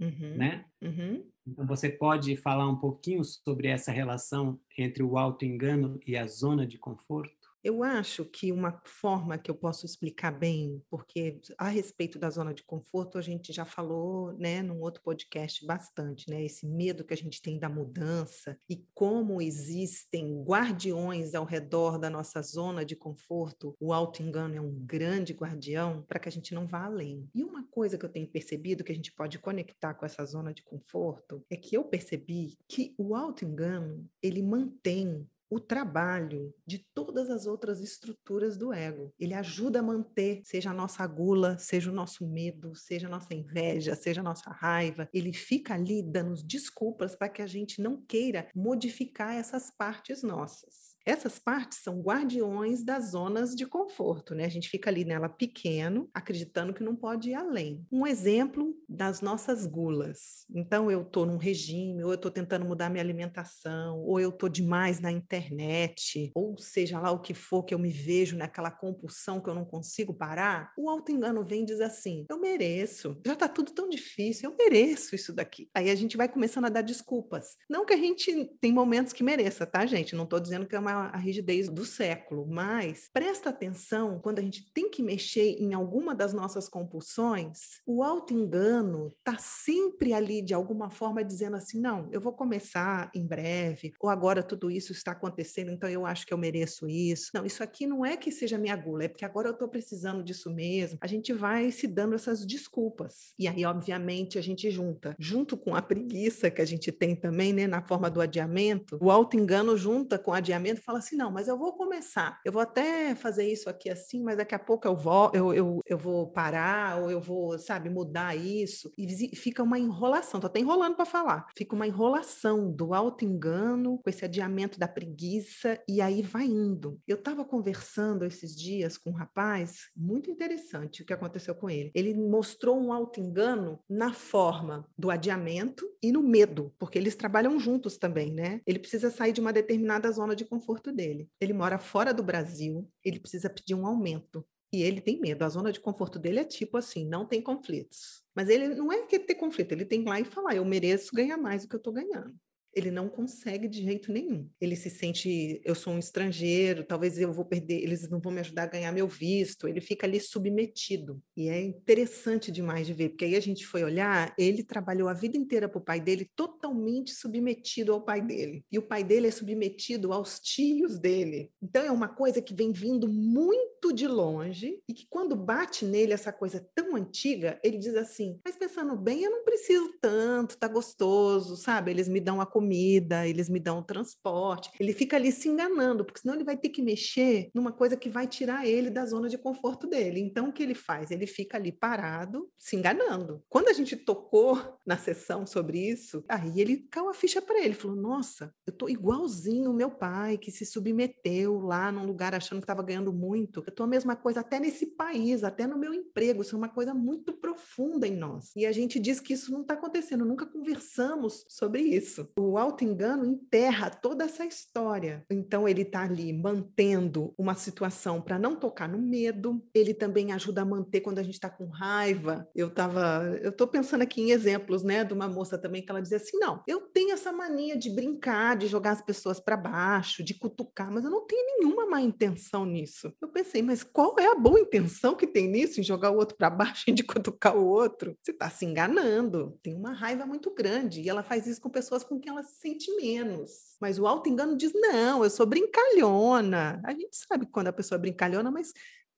uhum, 0.00 0.36
né? 0.36 0.64
Uhum. 0.82 1.24
Então 1.46 1.66
você 1.66 1.90
pode 1.90 2.36
falar 2.36 2.66
um 2.68 2.76
pouquinho 2.76 3.22
sobre 3.22 3.68
essa 3.68 3.92
relação 3.92 4.58
entre 4.78 5.02
o 5.02 5.18
auto 5.18 5.44
engano 5.44 6.00
e 6.06 6.16
a 6.16 6.26
zona 6.26 6.66
de 6.66 6.78
conforto? 6.78 7.43
Eu 7.64 7.82
acho 7.82 8.26
que 8.26 8.52
uma 8.52 8.78
forma 8.84 9.38
que 9.38 9.50
eu 9.50 9.54
posso 9.54 9.86
explicar 9.86 10.30
bem, 10.30 10.82
porque 10.90 11.40
a 11.56 11.68
respeito 11.68 12.18
da 12.18 12.28
zona 12.28 12.52
de 12.52 12.62
conforto, 12.62 13.16
a 13.16 13.22
gente 13.22 13.54
já 13.54 13.64
falou, 13.64 14.34
né, 14.34 14.60
num 14.60 14.82
outro 14.82 15.02
podcast 15.02 15.64
bastante, 15.64 16.28
né, 16.28 16.44
esse 16.44 16.66
medo 16.66 17.02
que 17.02 17.14
a 17.14 17.16
gente 17.16 17.40
tem 17.40 17.58
da 17.58 17.70
mudança 17.70 18.58
e 18.68 18.84
como 18.92 19.40
existem 19.40 20.44
guardiões 20.44 21.34
ao 21.34 21.46
redor 21.46 21.98
da 21.98 22.10
nossa 22.10 22.42
zona 22.42 22.84
de 22.84 22.94
conforto. 22.94 23.74
O 23.80 23.94
auto-engano 23.94 24.56
é 24.56 24.60
um 24.60 24.78
grande 24.84 25.32
guardião 25.32 26.04
para 26.06 26.20
que 26.20 26.28
a 26.28 26.32
gente 26.32 26.54
não 26.54 26.66
vá 26.66 26.84
além. 26.84 27.26
E 27.34 27.42
uma 27.42 27.66
coisa 27.68 27.96
que 27.96 28.04
eu 28.04 28.12
tenho 28.12 28.28
percebido 28.28 28.84
que 28.84 28.92
a 28.92 28.94
gente 28.94 29.10
pode 29.14 29.38
conectar 29.38 29.94
com 29.94 30.04
essa 30.04 30.22
zona 30.26 30.52
de 30.52 30.62
conforto 30.62 31.42
é 31.48 31.56
que 31.56 31.74
eu 31.74 31.84
percebi 31.84 32.58
que 32.68 32.94
o 32.98 33.14
auto-engano, 33.14 34.06
ele 34.22 34.42
mantém 34.42 35.26
o 35.50 35.60
trabalho 35.60 36.52
de 36.66 36.78
todas 36.94 37.30
as 37.30 37.46
outras 37.46 37.80
estruturas 37.80 38.56
do 38.56 38.72
ego. 38.72 39.12
Ele 39.18 39.34
ajuda 39.34 39.80
a 39.80 39.82
manter, 39.82 40.42
seja 40.44 40.70
a 40.70 40.74
nossa 40.74 41.06
gula, 41.06 41.58
seja 41.58 41.90
o 41.90 41.94
nosso 41.94 42.26
medo, 42.26 42.74
seja 42.74 43.06
a 43.06 43.10
nossa 43.10 43.34
inveja, 43.34 43.94
seja 43.94 44.20
a 44.20 44.24
nossa 44.24 44.50
raiva. 44.50 45.08
Ele 45.12 45.32
fica 45.32 45.74
ali 45.74 46.02
dando 46.02 46.34
desculpas 46.44 47.14
para 47.14 47.28
que 47.28 47.42
a 47.42 47.46
gente 47.46 47.80
não 47.80 48.00
queira 48.04 48.48
modificar 48.54 49.34
essas 49.34 49.70
partes 49.70 50.22
nossas. 50.22 50.93
Essas 51.06 51.38
partes 51.38 51.78
são 51.78 52.00
guardiões 52.00 52.82
das 52.82 53.10
zonas 53.10 53.54
de 53.54 53.66
conforto, 53.66 54.34
né? 54.34 54.46
A 54.46 54.48
gente 54.48 54.68
fica 54.68 54.88
ali 54.88 55.04
nela 55.04 55.28
pequeno, 55.28 56.08
acreditando 56.14 56.72
que 56.72 56.82
não 56.82 56.96
pode 56.96 57.30
ir 57.30 57.34
além. 57.34 57.86
Um 57.92 58.06
exemplo 58.06 58.74
das 58.88 59.20
nossas 59.20 59.66
gulas. 59.66 60.46
Então, 60.54 60.90
eu 60.90 61.02
estou 61.02 61.26
num 61.26 61.36
regime, 61.36 62.02
ou 62.02 62.10
eu 62.10 62.14
estou 62.14 62.30
tentando 62.30 62.64
mudar 62.64 62.88
minha 62.88 63.02
alimentação, 63.02 64.00
ou 64.00 64.18
eu 64.18 64.30
estou 64.30 64.48
demais 64.48 64.98
na 65.00 65.12
internet, 65.12 66.30
ou 66.34 66.56
seja 66.58 66.98
lá 66.98 67.10
o 67.10 67.20
que 67.20 67.34
for 67.34 67.64
que 67.64 67.74
eu 67.74 67.78
me 67.78 67.90
vejo 67.90 68.36
naquela 68.36 68.70
compulsão 68.70 69.40
que 69.40 69.50
eu 69.50 69.54
não 69.54 69.64
consigo 69.64 70.14
parar. 70.14 70.72
O 70.78 70.88
auto-engano 70.88 71.44
vem 71.44 71.62
e 71.62 71.66
diz 71.66 71.80
assim: 71.80 72.24
eu 72.28 72.40
mereço, 72.40 73.20
já 73.26 73.34
está 73.34 73.48
tudo 73.48 73.72
tão 73.72 73.88
difícil, 73.88 74.50
eu 74.50 74.56
mereço 74.56 75.14
isso 75.14 75.32
daqui. 75.32 75.68
Aí 75.74 75.90
a 75.90 75.94
gente 75.94 76.16
vai 76.16 76.28
começando 76.28 76.64
a 76.66 76.70
dar 76.70 76.82
desculpas. 76.82 77.56
Não 77.68 77.84
que 77.84 77.92
a 77.92 77.98
gente 77.98 78.50
tem 78.60 78.72
momentos 78.72 79.12
que 79.12 79.22
mereça, 79.22 79.66
tá, 79.66 79.84
gente? 79.84 80.16
Não 80.16 80.24
estou 80.24 80.40
dizendo 80.40 80.66
que 80.66 80.74
é 80.74 80.78
uma 80.78 80.93
a, 80.94 81.08
a 81.08 81.16
rigidez 81.16 81.68
do 81.68 81.84
século, 81.84 82.46
mas 82.46 83.08
presta 83.12 83.50
atenção 83.50 84.20
quando 84.20 84.38
a 84.38 84.42
gente 84.42 84.72
tem 84.72 84.90
que 84.90 85.02
mexer 85.02 85.56
em 85.58 85.74
alguma 85.74 86.14
das 86.14 86.32
nossas 86.32 86.68
compulsões, 86.68 87.80
o 87.86 88.02
auto-engano 88.02 89.14
está 89.18 89.36
sempre 89.38 90.12
ali 90.12 90.40
de 90.40 90.54
alguma 90.54 90.90
forma 90.90 91.24
dizendo 91.24 91.56
assim: 91.56 91.80
não, 91.80 92.08
eu 92.12 92.20
vou 92.20 92.32
começar 92.32 93.10
em 93.14 93.26
breve, 93.26 93.92
ou 94.00 94.08
agora 94.08 94.42
tudo 94.42 94.70
isso 94.70 94.92
está 94.92 95.12
acontecendo, 95.12 95.70
então 95.70 95.88
eu 95.88 96.06
acho 96.06 96.26
que 96.26 96.32
eu 96.32 96.38
mereço 96.38 96.88
isso. 96.88 97.30
Não, 97.34 97.44
isso 97.44 97.62
aqui 97.62 97.86
não 97.86 98.04
é 98.04 98.16
que 98.16 98.30
seja 98.30 98.58
minha 98.58 98.76
gula, 98.76 99.04
é 99.04 99.08
porque 99.08 99.24
agora 99.24 99.48
eu 99.48 99.52
estou 99.52 99.68
precisando 99.68 100.22
disso 100.22 100.50
mesmo. 100.50 100.98
A 101.00 101.06
gente 101.06 101.32
vai 101.32 101.70
se 101.70 101.86
dando 101.86 102.14
essas 102.14 102.46
desculpas. 102.46 103.34
E 103.38 103.48
aí, 103.48 103.64
obviamente, 103.64 104.38
a 104.38 104.42
gente 104.42 104.70
junta, 104.70 105.14
junto 105.18 105.56
com 105.56 105.74
a 105.74 105.82
preguiça 105.82 106.50
que 106.50 106.62
a 106.62 106.64
gente 106.64 106.92
tem 106.92 107.16
também, 107.16 107.52
né, 107.52 107.66
na 107.66 107.82
forma 107.82 108.10
do 108.10 108.20
adiamento, 108.20 108.98
o 109.00 109.10
auto-engano 109.10 109.76
junta 109.76 110.18
com 110.18 110.30
o 110.30 110.34
adiamento 110.34 110.82
fala 110.84 110.98
assim: 110.98 111.16
não, 111.16 111.30
mas 111.30 111.48
eu 111.48 111.58
vou 111.58 111.72
começar, 111.72 112.40
eu 112.44 112.52
vou 112.52 112.62
até 112.62 113.14
fazer 113.14 113.50
isso 113.50 113.68
aqui 113.68 113.88
assim, 113.90 114.22
mas 114.22 114.36
daqui 114.36 114.54
a 114.54 114.58
pouco 114.58 114.86
eu 114.86 114.96
vou, 114.96 115.30
eu, 115.34 115.52
eu, 115.54 115.80
eu 115.86 115.98
vou 115.98 116.30
parar, 116.30 117.02
ou 117.02 117.10
eu 117.10 117.20
vou, 117.20 117.58
sabe, 117.58 117.88
mudar 117.88 118.36
isso. 118.36 118.92
E 118.96 119.34
fica 119.34 119.62
uma 119.62 119.78
enrolação, 119.78 120.40
tô 120.40 120.46
até 120.46 120.60
enrolando 120.60 120.96
para 120.96 121.04
falar, 121.04 121.46
fica 121.56 121.74
uma 121.74 121.86
enrolação 121.86 122.70
do 122.70 122.94
auto-engano 122.94 123.98
com 124.02 124.10
esse 124.10 124.24
adiamento 124.24 124.78
da 124.78 124.86
preguiça, 124.86 125.80
e 125.88 126.00
aí 126.00 126.22
vai 126.22 126.44
indo. 126.44 127.00
Eu 127.06 127.16
estava 127.16 127.44
conversando 127.44 128.24
esses 128.24 128.54
dias 128.54 128.98
com 128.98 129.10
um 129.10 129.14
rapaz, 129.14 129.88
muito 129.96 130.30
interessante 130.30 131.02
o 131.02 131.06
que 131.06 131.12
aconteceu 131.12 131.54
com 131.54 131.70
ele. 131.70 131.90
Ele 131.94 132.14
mostrou 132.14 132.78
um 132.78 132.92
auto-engano 132.92 133.78
na 133.88 134.12
forma 134.12 134.86
do 134.96 135.10
adiamento 135.10 135.84
e 136.02 136.12
no 136.12 136.22
medo, 136.22 136.72
porque 136.78 136.98
eles 136.98 137.16
trabalham 137.16 137.58
juntos 137.58 137.96
também, 137.96 138.32
né? 138.32 138.60
Ele 138.66 138.78
precisa 138.78 139.10
sair 139.10 139.32
de 139.32 139.40
uma 139.40 139.52
determinada 139.52 140.10
zona 140.10 140.36
de 140.36 140.44
conforto 140.44 140.73
dele. 140.92 141.28
Ele 141.40 141.52
mora 141.52 141.78
fora 141.78 142.12
do 142.12 142.22
Brasil, 142.22 142.90
ele 143.04 143.20
precisa 143.20 143.50
pedir 143.50 143.74
um 143.74 143.86
aumento. 143.86 144.46
E 144.72 144.82
ele 144.82 145.00
tem 145.00 145.20
medo. 145.20 145.44
A 145.44 145.48
zona 145.48 145.70
de 145.70 145.78
conforto 145.78 146.18
dele 146.18 146.40
é 146.40 146.44
tipo 146.44 146.76
assim, 146.76 147.06
não 147.06 147.24
tem 147.26 147.40
conflitos. 147.40 148.24
Mas 148.34 148.48
ele 148.48 148.68
não 148.74 148.92
é 148.92 149.06
que 149.06 149.18
ter 149.18 149.36
conflito, 149.36 149.72
ele 149.72 149.84
tem 149.84 150.04
lá 150.04 150.18
e 150.18 150.24
falar, 150.24 150.56
eu 150.56 150.64
mereço 150.64 151.14
ganhar 151.14 151.36
mais 151.36 151.62
do 151.62 151.68
que 151.68 151.76
eu 151.76 151.78
estou 151.78 151.92
ganhando 151.92 152.34
ele 152.74 152.90
não 152.90 153.08
consegue 153.08 153.68
de 153.68 153.82
jeito 153.82 154.12
nenhum. 154.12 154.48
Ele 154.60 154.76
se 154.76 154.90
sente, 154.90 155.60
eu 155.64 155.74
sou 155.74 155.92
um 155.92 155.98
estrangeiro, 155.98 156.84
talvez 156.84 157.18
eu 157.18 157.32
vou 157.32 157.44
perder, 157.44 157.82
eles 157.82 158.08
não 158.08 158.20
vão 158.20 158.32
me 158.32 158.40
ajudar 158.40 158.64
a 158.64 158.68
ganhar 158.68 158.92
meu 158.92 159.06
visto. 159.06 159.68
Ele 159.68 159.80
fica 159.80 160.06
ali 160.06 160.20
submetido. 160.20 161.22
E 161.36 161.48
é 161.48 161.60
interessante 161.60 162.50
demais 162.50 162.86
de 162.86 162.92
ver, 162.92 163.10
porque 163.10 163.24
aí 163.24 163.36
a 163.36 163.40
gente 163.40 163.66
foi 163.66 163.84
olhar, 163.84 164.34
ele 164.38 164.62
trabalhou 164.62 165.08
a 165.08 165.14
vida 165.14 165.36
inteira 165.36 165.68
para 165.68 165.78
o 165.78 165.84
pai 165.84 166.00
dele 166.00 166.30
totalmente 166.36 167.12
submetido 167.12 167.92
ao 167.92 168.02
pai 168.02 168.20
dele. 168.20 168.64
E 168.70 168.78
o 168.78 168.82
pai 168.82 169.04
dele 169.04 169.28
é 169.28 169.30
submetido 169.30 170.12
aos 170.12 170.40
tios 170.40 170.98
dele. 170.98 171.50
Então 171.62 171.84
é 171.84 171.90
uma 171.90 172.08
coisa 172.08 172.40
que 172.40 172.54
vem 172.54 172.72
vindo 172.72 173.08
muito 173.08 173.92
de 173.92 174.06
longe 174.08 174.80
e 174.88 174.94
que 174.94 175.06
quando 175.08 175.36
bate 175.36 175.84
nele 175.84 176.12
essa 176.12 176.32
coisa 176.32 176.66
tão 176.74 176.96
antiga, 176.96 177.58
ele 177.62 177.78
diz 177.78 177.94
assim: 177.94 178.40
"Mas 178.44 178.56
pensando 178.56 178.96
bem, 178.96 179.22
eu 179.22 179.30
não 179.30 179.44
preciso 179.44 179.92
tanto, 180.00 180.56
tá 180.56 180.66
gostoso, 180.66 181.56
sabe? 181.56 181.90
Eles 181.90 182.08
me 182.08 182.20
dão 182.20 182.40
a 182.40 182.46
comida, 182.46 182.63
eles 182.72 183.48
me 183.48 183.60
dão 183.60 183.78
o 183.78 183.82
transporte. 183.82 184.70
Ele 184.78 184.92
fica 184.92 185.16
ali 185.16 185.30
se 185.32 185.48
enganando, 185.48 186.04
porque 186.04 186.20
senão 186.20 186.34
ele 186.34 186.44
vai 186.44 186.56
ter 186.56 186.68
que 186.68 186.82
mexer 186.82 187.50
numa 187.54 187.72
coisa 187.72 187.96
que 187.96 188.08
vai 188.08 188.26
tirar 188.26 188.66
ele 188.66 188.90
da 188.90 189.04
zona 189.06 189.28
de 189.28 189.38
conforto 189.38 189.86
dele. 189.86 190.20
Então, 190.20 190.48
o 190.48 190.52
que 190.52 190.62
ele 190.62 190.74
faz? 190.74 191.10
Ele 191.10 191.26
fica 191.26 191.56
ali 191.56 191.72
parado, 191.72 192.48
se 192.58 192.76
enganando. 192.76 193.42
Quando 193.48 193.68
a 193.68 193.72
gente 193.72 193.96
tocou 193.96 194.58
na 194.86 194.96
sessão 194.96 195.46
sobre 195.46 195.78
isso, 195.78 196.24
aí 196.28 196.60
ele 196.60 196.86
caiu 196.90 197.08
a 197.08 197.14
ficha 197.14 197.40
para 197.40 197.62
ele, 197.62 197.74
falou: 197.74 197.96
Nossa, 197.96 198.52
eu 198.66 198.72
tô 198.72 198.88
igualzinho 198.88 199.70
o 199.70 199.74
meu 199.74 199.90
pai, 199.90 200.38
que 200.38 200.50
se 200.50 200.64
submeteu 200.64 201.60
lá 201.60 201.90
num 201.90 202.06
lugar 202.06 202.34
achando 202.34 202.60
que 202.60 202.64
estava 202.64 202.82
ganhando 202.82 203.12
muito. 203.12 203.62
Eu 203.66 203.72
tô 203.72 203.82
a 203.82 203.86
mesma 203.88 204.16
coisa 204.16 204.40
até 204.40 204.58
nesse 204.58 204.86
país, 204.86 205.44
até 205.44 205.66
no 205.66 205.78
meu 205.78 205.92
emprego. 205.92 206.42
Isso 206.42 206.54
é 206.54 206.58
uma 206.58 206.68
coisa 206.68 206.94
muito 206.94 207.32
profunda 207.32 208.06
em 208.06 208.16
nós. 208.16 208.52
E 208.56 208.66
a 208.66 208.72
gente 208.72 208.98
diz 208.98 209.20
que 209.20 209.32
isso 209.32 209.52
não 209.52 209.62
está 209.62 209.74
acontecendo, 209.74 210.24
nunca 210.24 210.46
conversamos 210.46 211.44
sobre 211.48 211.82
isso. 211.82 212.28
O 212.38 212.53
o 212.54 212.58
auto-engano 212.58 213.26
enterra 213.26 213.90
toda 213.90 214.24
essa 214.24 214.44
história. 214.44 215.24
Então, 215.28 215.68
ele 215.68 215.82
está 215.82 216.04
ali 216.04 216.32
mantendo 216.32 217.34
uma 217.36 217.54
situação 217.54 218.22
para 218.22 218.38
não 218.38 218.54
tocar 218.54 218.88
no 218.88 218.98
medo, 218.98 219.60
ele 219.74 219.92
também 219.92 220.30
ajuda 220.30 220.62
a 220.62 220.64
manter 220.64 221.00
quando 221.00 221.18
a 221.18 221.22
gente 221.22 221.34
está 221.34 221.50
com 221.50 221.66
raiva. 221.66 222.48
Eu 222.54 222.68
estava, 222.68 223.36
eu 223.42 223.50
estou 223.50 223.66
pensando 223.66 224.02
aqui 224.02 224.22
em 224.22 224.30
exemplos, 224.30 224.84
né, 224.84 225.02
de 225.02 225.12
uma 225.12 225.26
moça 225.26 225.58
também 225.58 225.82
que 225.82 225.90
ela 225.90 226.00
dizia 226.00 226.18
assim: 226.18 226.38
não, 226.38 226.62
eu 226.66 226.80
tenho 226.80 227.12
essa 227.12 227.32
mania 227.32 227.76
de 227.76 227.90
brincar, 227.90 228.56
de 228.56 228.68
jogar 228.68 228.92
as 228.92 229.02
pessoas 229.02 229.40
para 229.40 229.56
baixo, 229.56 230.22
de 230.22 230.34
cutucar, 230.34 230.92
mas 230.92 231.04
eu 231.04 231.10
não 231.10 231.26
tenho 231.26 231.58
nenhuma 231.58 231.86
má 231.86 232.00
intenção 232.00 232.64
nisso. 232.64 233.12
Eu 233.20 233.28
pensei, 233.28 233.62
mas 233.62 233.82
qual 233.82 234.14
é 234.18 234.26
a 234.26 234.36
boa 234.36 234.60
intenção 234.60 235.16
que 235.16 235.26
tem 235.26 235.48
nisso, 235.48 235.80
em 235.80 235.82
jogar 235.82 236.12
o 236.12 236.16
outro 236.16 236.36
para 236.36 236.50
baixo 236.50 236.84
e 236.86 236.92
de 236.92 237.02
cutucar 237.02 237.56
o 237.56 237.66
outro? 237.66 238.16
Você 238.22 238.30
está 238.30 238.48
se 238.48 238.64
enganando. 238.64 239.58
Tem 239.60 239.74
uma 239.74 239.92
raiva 239.92 240.24
muito 240.24 240.54
grande 240.54 241.00
e 241.00 241.08
ela 241.08 241.24
faz 241.24 241.48
isso 241.48 241.60
com 241.60 241.68
pessoas 241.68 242.04
com 242.04 242.20
quem 242.20 242.30
ela 242.30 242.43
se 242.44 242.60
sente 242.60 242.94
menos. 242.96 243.76
Mas 243.80 243.98
o 243.98 244.06
auto-engano 244.06 244.56
diz: 244.56 244.72
não, 244.74 245.24
eu 245.24 245.30
sou 245.30 245.46
brincalhona. 245.46 246.80
A 246.84 246.92
gente 246.92 247.16
sabe 247.16 247.46
quando 247.46 247.68
a 247.68 247.72
pessoa 247.72 247.96
é 247.96 248.00
brincalhona, 248.00 248.50
mas 248.50 248.72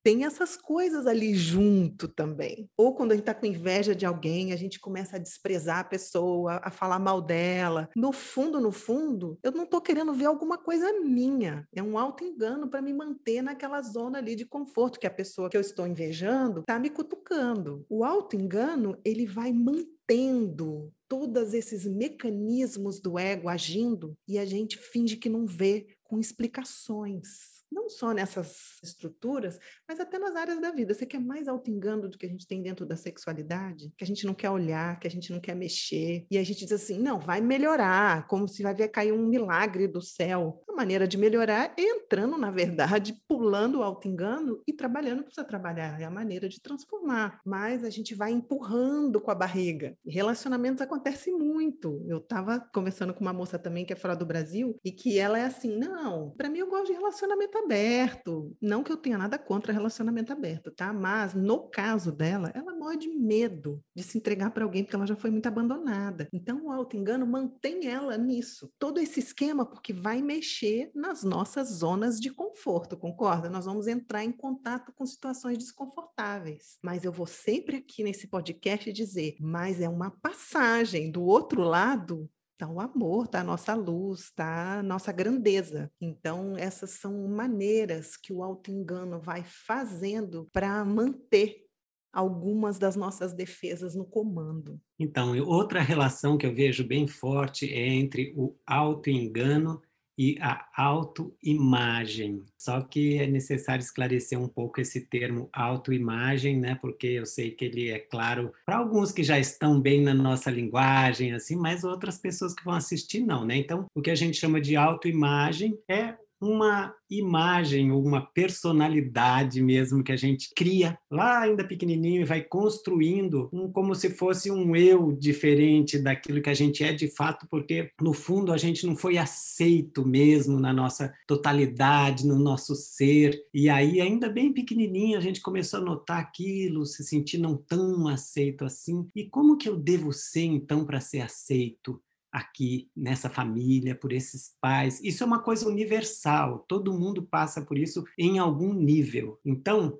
tem 0.06 0.24
essas 0.24 0.56
coisas 0.56 1.04
ali 1.04 1.34
junto 1.34 2.06
também. 2.06 2.70
Ou 2.76 2.94
quando 2.94 3.10
a 3.10 3.14
gente 3.16 3.24
está 3.24 3.34
com 3.34 3.44
inveja 3.44 3.92
de 3.92 4.06
alguém, 4.06 4.52
a 4.52 4.56
gente 4.56 4.78
começa 4.78 5.16
a 5.16 5.18
desprezar 5.18 5.80
a 5.80 5.84
pessoa, 5.84 6.60
a 6.62 6.70
falar 6.70 7.00
mal 7.00 7.20
dela. 7.20 7.90
No 7.96 8.12
fundo, 8.12 8.60
no 8.60 8.70
fundo, 8.70 9.36
eu 9.42 9.50
não 9.50 9.64
estou 9.64 9.80
querendo 9.80 10.14
ver 10.14 10.26
alguma 10.26 10.58
coisa 10.58 11.00
minha. 11.00 11.66
É 11.74 11.82
um 11.82 11.98
auto-engano 11.98 12.68
para 12.68 12.80
me 12.80 12.92
manter 12.92 13.42
naquela 13.42 13.82
zona 13.82 14.18
ali 14.18 14.36
de 14.36 14.46
conforto 14.46 15.00
que 15.00 15.08
a 15.08 15.10
pessoa 15.10 15.50
que 15.50 15.56
eu 15.56 15.60
estou 15.60 15.88
invejando 15.88 16.60
está 16.60 16.78
me 16.78 16.88
cutucando. 16.88 17.84
O 17.88 18.04
auto-engano, 18.04 18.96
ele 19.04 19.26
vai 19.26 19.52
mantendo 19.52 20.92
todos 21.08 21.52
esses 21.52 21.84
mecanismos 21.84 23.00
do 23.00 23.18
ego 23.18 23.48
agindo 23.48 24.16
e 24.28 24.38
a 24.38 24.44
gente 24.44 24.78
finge 24.78 25.16
que 25.16 25.28
não 25.28 25.46
vê 25.46 25.88
com 26.04 26.20
explicações 26.20 27.55
não 27.70 27.88
só 27.88 28.12
nessas 28.12 28.78
estruturas, 28.82 29.58
mas 29.88 30.00
até 30.00 30.18
nas 30.18 30.34
áreas 30.36 30.60
da 30.60 30.70
vida. 30.70 30.94
Você 30.94 31.06
quer 31.06 31.20
mais 31.20 31.48
auto-engano 31.48 32.08
do 32.08 32.18
que 32.18 32.26
a 32.26 32.28
gente 32.28 32.46
tem 32.46 32.62
dentro 32.62 32.86
da 32.86 32.96
sexualidade? 32.96 33.92
Que 33.96 34.04
a 34.04 34.06
gente 34.06 34.26
não 34.26 34.34
quer 34.34 34.50
olhar, 34.50 34.98
que 34.98 35.06
a 35.06 35.10
gente 35.10 35.32
não 35.32 35.40
quer 35.40 35.54
mexer. 35.54 36.26
E 36.30 36.38
a 36.38 36.44
gente 36.44 36.64
diz 36.64 36.72
assim, 36.72 36.98
não, 36.98 37.18
vai 37.18 37.40
melhorar, 37.40 38.26
como 38.26 38.48
se 38.48 38.62
vai 38.62 38.74
ver 38.74 38.88
cair 38.88 39.12
um 39.12 39.26
milagre 39.26 39.86
do 39.88 40.00
céu. 40.00 40.62
A 40.68 40.72
maneira 40.72 41.06
de 41.08 41.16
melhorar 41.16 41.74
é 41.76 41.82
entrando, 41.82 42.38
na 42.38 42.50
verdade, 42.50 43.20
pulando 43.28 43.78
o 43.78 43.82
auto-engano 43.82 44.62
e 44.66 44.72
trabalhando 44.72 45.24
para 45.24 45.44
trabalhar. 45.44 46.00
É 46.00 46.04
a 46.04 46.10
maneira 46.10 46.48
de 46.48 46.60
transformar. 46.60 47.40
Mas 47.44 47.84
a 47.84 47.90
gente 47.90 48.14
vai 48.14 48.32
empurrando 48.32 49.20
com 49.20 49.30
a 49.30 49.34
barriga. 49.34 49.96
Relacionamentos 50.06 50.82
acontecem 50.82 51.36
muito. 51.36 52.04
Eu 52.06 52.18
estava 52.18 52.60
conversando 52.72 53.14
com 53.14 53.20
uma 53.20 53.32
moça 53.32 53.58
também 53.58 53.84
que 53.84 53.92
é 53.92 53.96
fora 53.96 54.14
do 54.14 54.26
Brasil 54.26 54.78
e 54.84 54.92
que 54.92 55.18
ela 55.18 55.38
é 55.38 55.44
assim, 55.44 55.76
não, 55.76 56.30
para 56.30 56.48
mim 56.48 56.58
eu 56.58 56.68
gosto 56.68 56.86
de 56.86 56.92
relacionamento 56.92 57.55
aberto. 57.56 58.56
Não 58.60 58.82
que 58.82 58.92
eu 58.92 58.96
tenha 58.96 59.18
nada 59.18 59.38
contra 59.38 59.72
relacionamento 59.72 60.32
aberto, 60.32 60.70
tá? 60.70 60.92
Mas 60.92 61.34
no 61.34 61.68
caso 61.68 62.12
dela, 62.12 62.50
ela 62.54 62.74
morre 62.74 62.96
de 62.96 63.08
medo 63.08 63.82
de 63.94 64.02
se 64.02 64.18
entregar 64.18 64.50
para 64.50 64.64
alguém 64.64 64.82
porque 64.82 64.96
ela 64.96 65.06
já 65.06 65.16
foi 65.16 65.30
muito 65.30 65.46
abandonada. 65.46 66.28
Então 66.32 66.66
o 66.66 66.72
auto-engano 66.72 67.26
mantém 67.26 67.86
ela 67.86 68.16
nisso. 68.16 68.70
Todo 68.78 69.00
esse 69.00 69.20
esquema 69.20 69.64
porque 69.64 69.92
vai 69.92 70.22
mexer 70.22 70.90
nas 70.94 71.22
nossas 71.22 71.68
zonas 71.68 72.20
de 72.20 72.30
conforto, 72.30 72.96
concorda? 72.96 73.50
Nós 73.50 73.66
vamos 73.66 73.86
entrar 73.86 74.24
em 74.24 74.32
contato 74.32 74.92
com 74.94 75.06
situações 75.06 75.58
desconfortáveis. 75.58 76.78
Mas 76.82 77.04
eu 77.04 77.12
vou 77.12 77.26
sempre 77.26 77.76
aqui 77.76 78.02
nesse 78.02 78.28
podcast 78.28 78.92
dizer, 78.92 79.36
mas 79.40 79.80
é 79.80 79.88
uma 79.88 80.10
passagem 80.10 81.10
do 81.10 81.22
outro 81.22 81.62
lado 81.62 82.28
Está 82.56 82.72
o 82.72 82.80
amor, 82.80 83.26
está 83.26 83.40
a 83.40 83.44
nossa 83.44 83.74
luz, 83.74 84.20
está 84.20 84.78
a 84.78 84.82
nossa 84.82 85.12
grandeza. 85.12 85.92
Então, 86.00 86.56
essas 86.56 86.92
são 86.92 87.28
maneiras 87.28 88.16
que 88.16 88.32
o 88.32 88.42
auto-engano 88.42 89.20
vai 89.20 89.44
fazendo 89.44 90.48
para 90.54 90.82
manter 90.82 91.66
algumas 92.10 92.78
das 92.78 92.96
nossas 92.96 93.34
defesas 93.34 93.94
no 93.94 94.06
comando. 94.06 94.80
Então, 94.98 95.38
outra 95.46 95.82
relação 95.82 96.38
que 96.38 96.46
eu 96.46 96.54
vejo 96.54 96.82
bem 96.82 97.06
forte 97.06 97.70
é 97.70 97.88
entre 97.88 98.32
o 98.34 98.56
auto-engano 98.66 99.82
e 100.18 100.36
a 100.40 100.66
autoimagem. 100.76 102.42
Só 102.56 102.80
que 102.80 103.18
é 103.18 103.26
necessário 103.26 103.82
esclarecer 103.82 104.40
um 104.40 104.48
pouco 104.48 104.80
esse 104.80 105.02
termo 105.02 105.48
autoimagem, 105.52 106.58
né? 106.58 106.76
Porque 106.80 107.06
eu 107.06 107.26
sei 107.26 107.50
que 107.50 107.64
ele 107.64 107.90
é 107.90 107.98
claro 107.98 108.52
para 108.64 108.78
alguns 108.78 109.12
que 109.12 109.22
já 109.22 109.38
estão 109.38 109.80
bem 109.80 110.02
na 110.02 110.14
nossa 110.14 110.50
linguagem, 110.50 111.32
assim, 111.32 111.56
mas 111.56 111.84
outras 111.84 112.18
pessoas 112.18 112.54
que 112.54 112.64
vão 112.64 112.74
assistir 112.74 113.20
não, 113.20 113.44
né? 113.44 113.56
Então, 113.56 113.86
o 113.94 114.00
que 114.00 114.10
a 114.10 114.14
gente 114.14 114.36
chama 114.36 114.60
de 114.60 114.76
autoimagem 114.76 115.78
é 115.88 116.14
uma 116.40 116.94
imagem 117.10 117.92
ou 117.92 118.04
uma 118.04 118.20
personalidade 118.20 119.62
mesmo 119.62 120.02
que 120.02 120.12
a 120.12 120.16
gente 120.16 120.50
cria 120.54 120.98
lá 121.10 121.40
ainda 121.40 121.64
pequenininho 121.64 122.22
e 122.22 122.24
vai 122.24 122.42
construindo 122.42 123.48
um, 123.52 123.70
como 123.70 123.94
se 123.94 124.10
fosse 124.10 124.50
um 124.50 124.74
eu 124.74 125.12
diferente 125.12 125.98
daquilo 125.98 126.42
que 126.42 126.50
a 126.50 126.54
gente 126.54 126.82
é 126.82 126.92
de 126.92 127.08
fato, 127.08 127.46
porque 127.48 127.90
no 128.00 128.12
fundo 128.12 128.52
a 128.52 128.56
gente 128.56 128.86
não 128.86 128.96
foi 128.96 129.16
aceito 129.18 130.06
mesmo 130.06 130.58
na 130.58 130.72
nossa 130.72 131.12
totalidade, 131.26 132.26
no 132.26 132.38
nosso 132.38 132.74
ser. 132.74 133.40
E 133.54 133.68
aí, 133.68 134.00
ainda 134.00 134.28
bem 134.28 134.52
pequenininho, 134.52 135.16
a 135.16 135.20
gente 135.20 135.40
começou 135.40 135.80
a 135.80 135.84
notar 135.84 136.18
aquilo, 136.18 136.84
se 136.86 137.04
sentir 137.04 137.38
não 137.38 137.56
tão 137.56 138.08
aceito 138.08 138.64
assim. 138.64 139.06
E 139.14 139.24
como 139.24 139.56
que 139.56 139.68
eu 139.68 139.76
devo 139.76 140.12
ser 140.12 140.44
então 140.44 140.84
para 140.84 141.00
ser 141.00 141.20
aceito? 141.20 142.00
Aqui 142.36 142.90
nessa 142.94 143.30
família, 143.30 143.94
por 143.94 144.12
esses 144.12 144.54
pais. 144.60 145.02
Isso 145.02 145.22
é 145.22 145.26
uma 145.26 145.42
coisa 145.42 145.66
universal, 145.66 146.66
todo 146.68 146.92
mundo 146.92 147.22
passa 147.22 147.62
por 147.62 147.78
isso 147.78 148.04
em 148.18 148.38
algum 148.38 148.74
nível. 148.74 149.40
Então, 149.42 149.98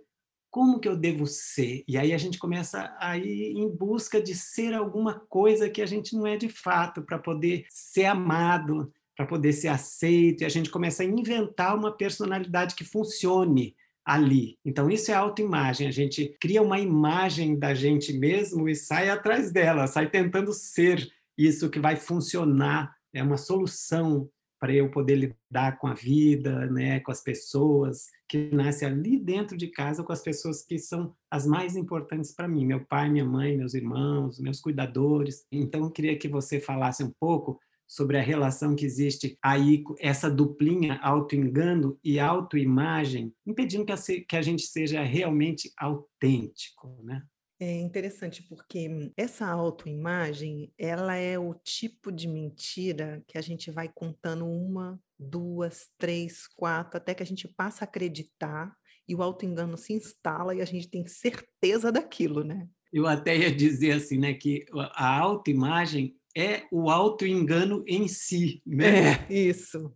como 0.50 0.78
que 0.78 0.87
eu 0.87 0.95
devo 0.95 1.26
ser? 1.26 1.83
E 1.88 1.97
aí 1.97 2.12
a 2.12 2.19
gente 2.19 2.38
começa 2.38 2.95
a 3.00 3.16
ir 3.16 3.57
em 3.57 3.66
busca 3.75 4.21
de 4.21 4.35
ser 4.35 4.75
alguma 4.75 5.19
coisa 5.19 5.71
que 5.71 5.81
a 5.81 5.87
gente 5.87 6.14
não 6.14 6.26
é 6.26 6.37
de 6.37 6.50
fato, 6.50 7.00
para 7.00 7.19
poder 7.19 7.64
ser 7.71 8.05
amado, 8.05 8.93
para 9.16 9.25
poder 9.25 9.55
ser 9.55 9.69
aceito, 9.69 10.43
e 10.43 10.45
a 10.45 10.50
gente 10.50 10.69
começa 10.69 11.02
a 11.02 11.07
inventar 11.07 11.75
uma 11.75 11.90
personalidade 11.90 12.75
que 12.75 12.85
funcione 12.85 13.75
ali. 14.05 14.59
Então, 14.62 14.90
isso 14.90 15.11
é 15.11 15.14
autoimagem. 15.14 15.88
A 15.88 15.90
gente 15.90 16.37
cria 16.38 16.61
uma 16.61 16.78
imagem 16.78 17.59
da 17.59 17.73
gente 17.73 18.12
mesmo 18.12 18.69
e 18.69 18.75
sai 18.75 19.09
atrás 19.09 19.50
dela, 19.50 19.87
sai 19.87 20.11
tentando 20.11 20.52
ser 20.52 21.11
isso 21.37 21.71
que 21.71 21.81
vai 21.81 21.97
funcionar, 21.97 22.95
é 23.12 23.23
uma 23.23 23.37
solução 23.37 24.28
para 24.59 24.73
eu 24.73 24.90
poder 24.90 25.16
lidar 25.16 25.78
com 25.78 25.87
a 25.87 25.95
vida, 25.95 26.66
né, 26.71 27.00
com 27.00 27.12
as 27.12 27.23
pessoas, 27.23 28.07
que 28.28 28.50
nasce 28.52 28.85
ali 28.85 29.19
dentro 29.19 29.57
de 29.57 29.69
casa, 29.69 30.02
com 30.02 30.12
as 30.12 30.23
pessoas 30.23 30.62
que 30.62 30.78
são 30.78 31.14
as 31.31 31.47
mais 31.47 31.76
importantes 31.76 32.33
para 32.33 32.49
mim, 32.49 32.64
meu 32.64 32.85
pai, 32.85 33.11
minha 33.11 33.25
mãe, 33.25 33.57
meus 33.57 33.75
irmãos, 33.75 34.40
meus 34.40 34.61
cuidadores. 34.61 35.47
Então, 35.52 35.83
eu 35.85 35.90
queria 35.90 36.19
que 36.19 36.28
você 36.28 36.59
falasse 36.59 37.05
um 37.05 37.12
pouco 37.21 37.61
sobre 37.87 38.19
a 38.19 38.23
relação 38.23 38.75
que 38.75 38.85
existe 38.85 39.38
aí, 39.40 39.85
essa 40.00 40.28
duplinha 40.28 40.99
auto-engano 41.02 41.99
e 42.02 42.19
autoimagem, 42.19 43.33
impedindo 43.47 43.85
que 43.85 43.93
a, 43.93 43.97
que 44.28 44.37
a 44.37 44.43
gente 44.43 44.62
seja 44.62 45.02
realmente 45.02 45.73
autêntico, 45.78 46.99
né? 47.05 47.23
É 47.59 47.73
interessante 47.81 48.43
porque 48.43 49.11
essa 49.17 49.47
autoimagem, 49.47 50.71
ela 50.79 51.15
é 51.15 51.39
o 51.39 51.55
tipo 51.55 52.13
de 52.13 52.29
mentira 52.29 53.25
que 53.27 53.39
a 53.39 53.41
gente 53.41 53.71
vai 53.71 53.89
contando 53.89 54.47
uma, 54.47 55.01
duas, 55.19 55.89
três, 55.97 56.47
quatro, 56.47 56.99
até 56.99 57.15
que 57.15 57.23
a 57.23 57.27
gente 57.27 57.49
passa 57.49 57.85
a 57.85 57.89
acreditar 57.89 58.77
e 59.09 59.15
o 59.15 59.23
autoengano 59.23 59.79
se 59.79 59.95
instala 59.95 60.55
e 60.55 60.61
a 60.61 60.65
gente 60.65 60.89
tem 60.89 61.07
certeza 61.07 61.91
daquilo, 61.91 62.45
né? 62.45 62.69
Eu 62.93 63.07
até 63.07 63.37
ia 63.37 63.55
dizer 63.55 63.93
assim, 63.93 64.19
né, 64.19 64.35
que 64.35 64.67
a 64.73 65.19
autoimagem 65.19 66.15
é 66.37 66.65
o 66.71 66.91
autoengano 66.91 67.83
em 67.87 68.07
si, 68.07 68.61
né? 68.67 69.13
É, 69.13 69.33
isso. 69.33 69.93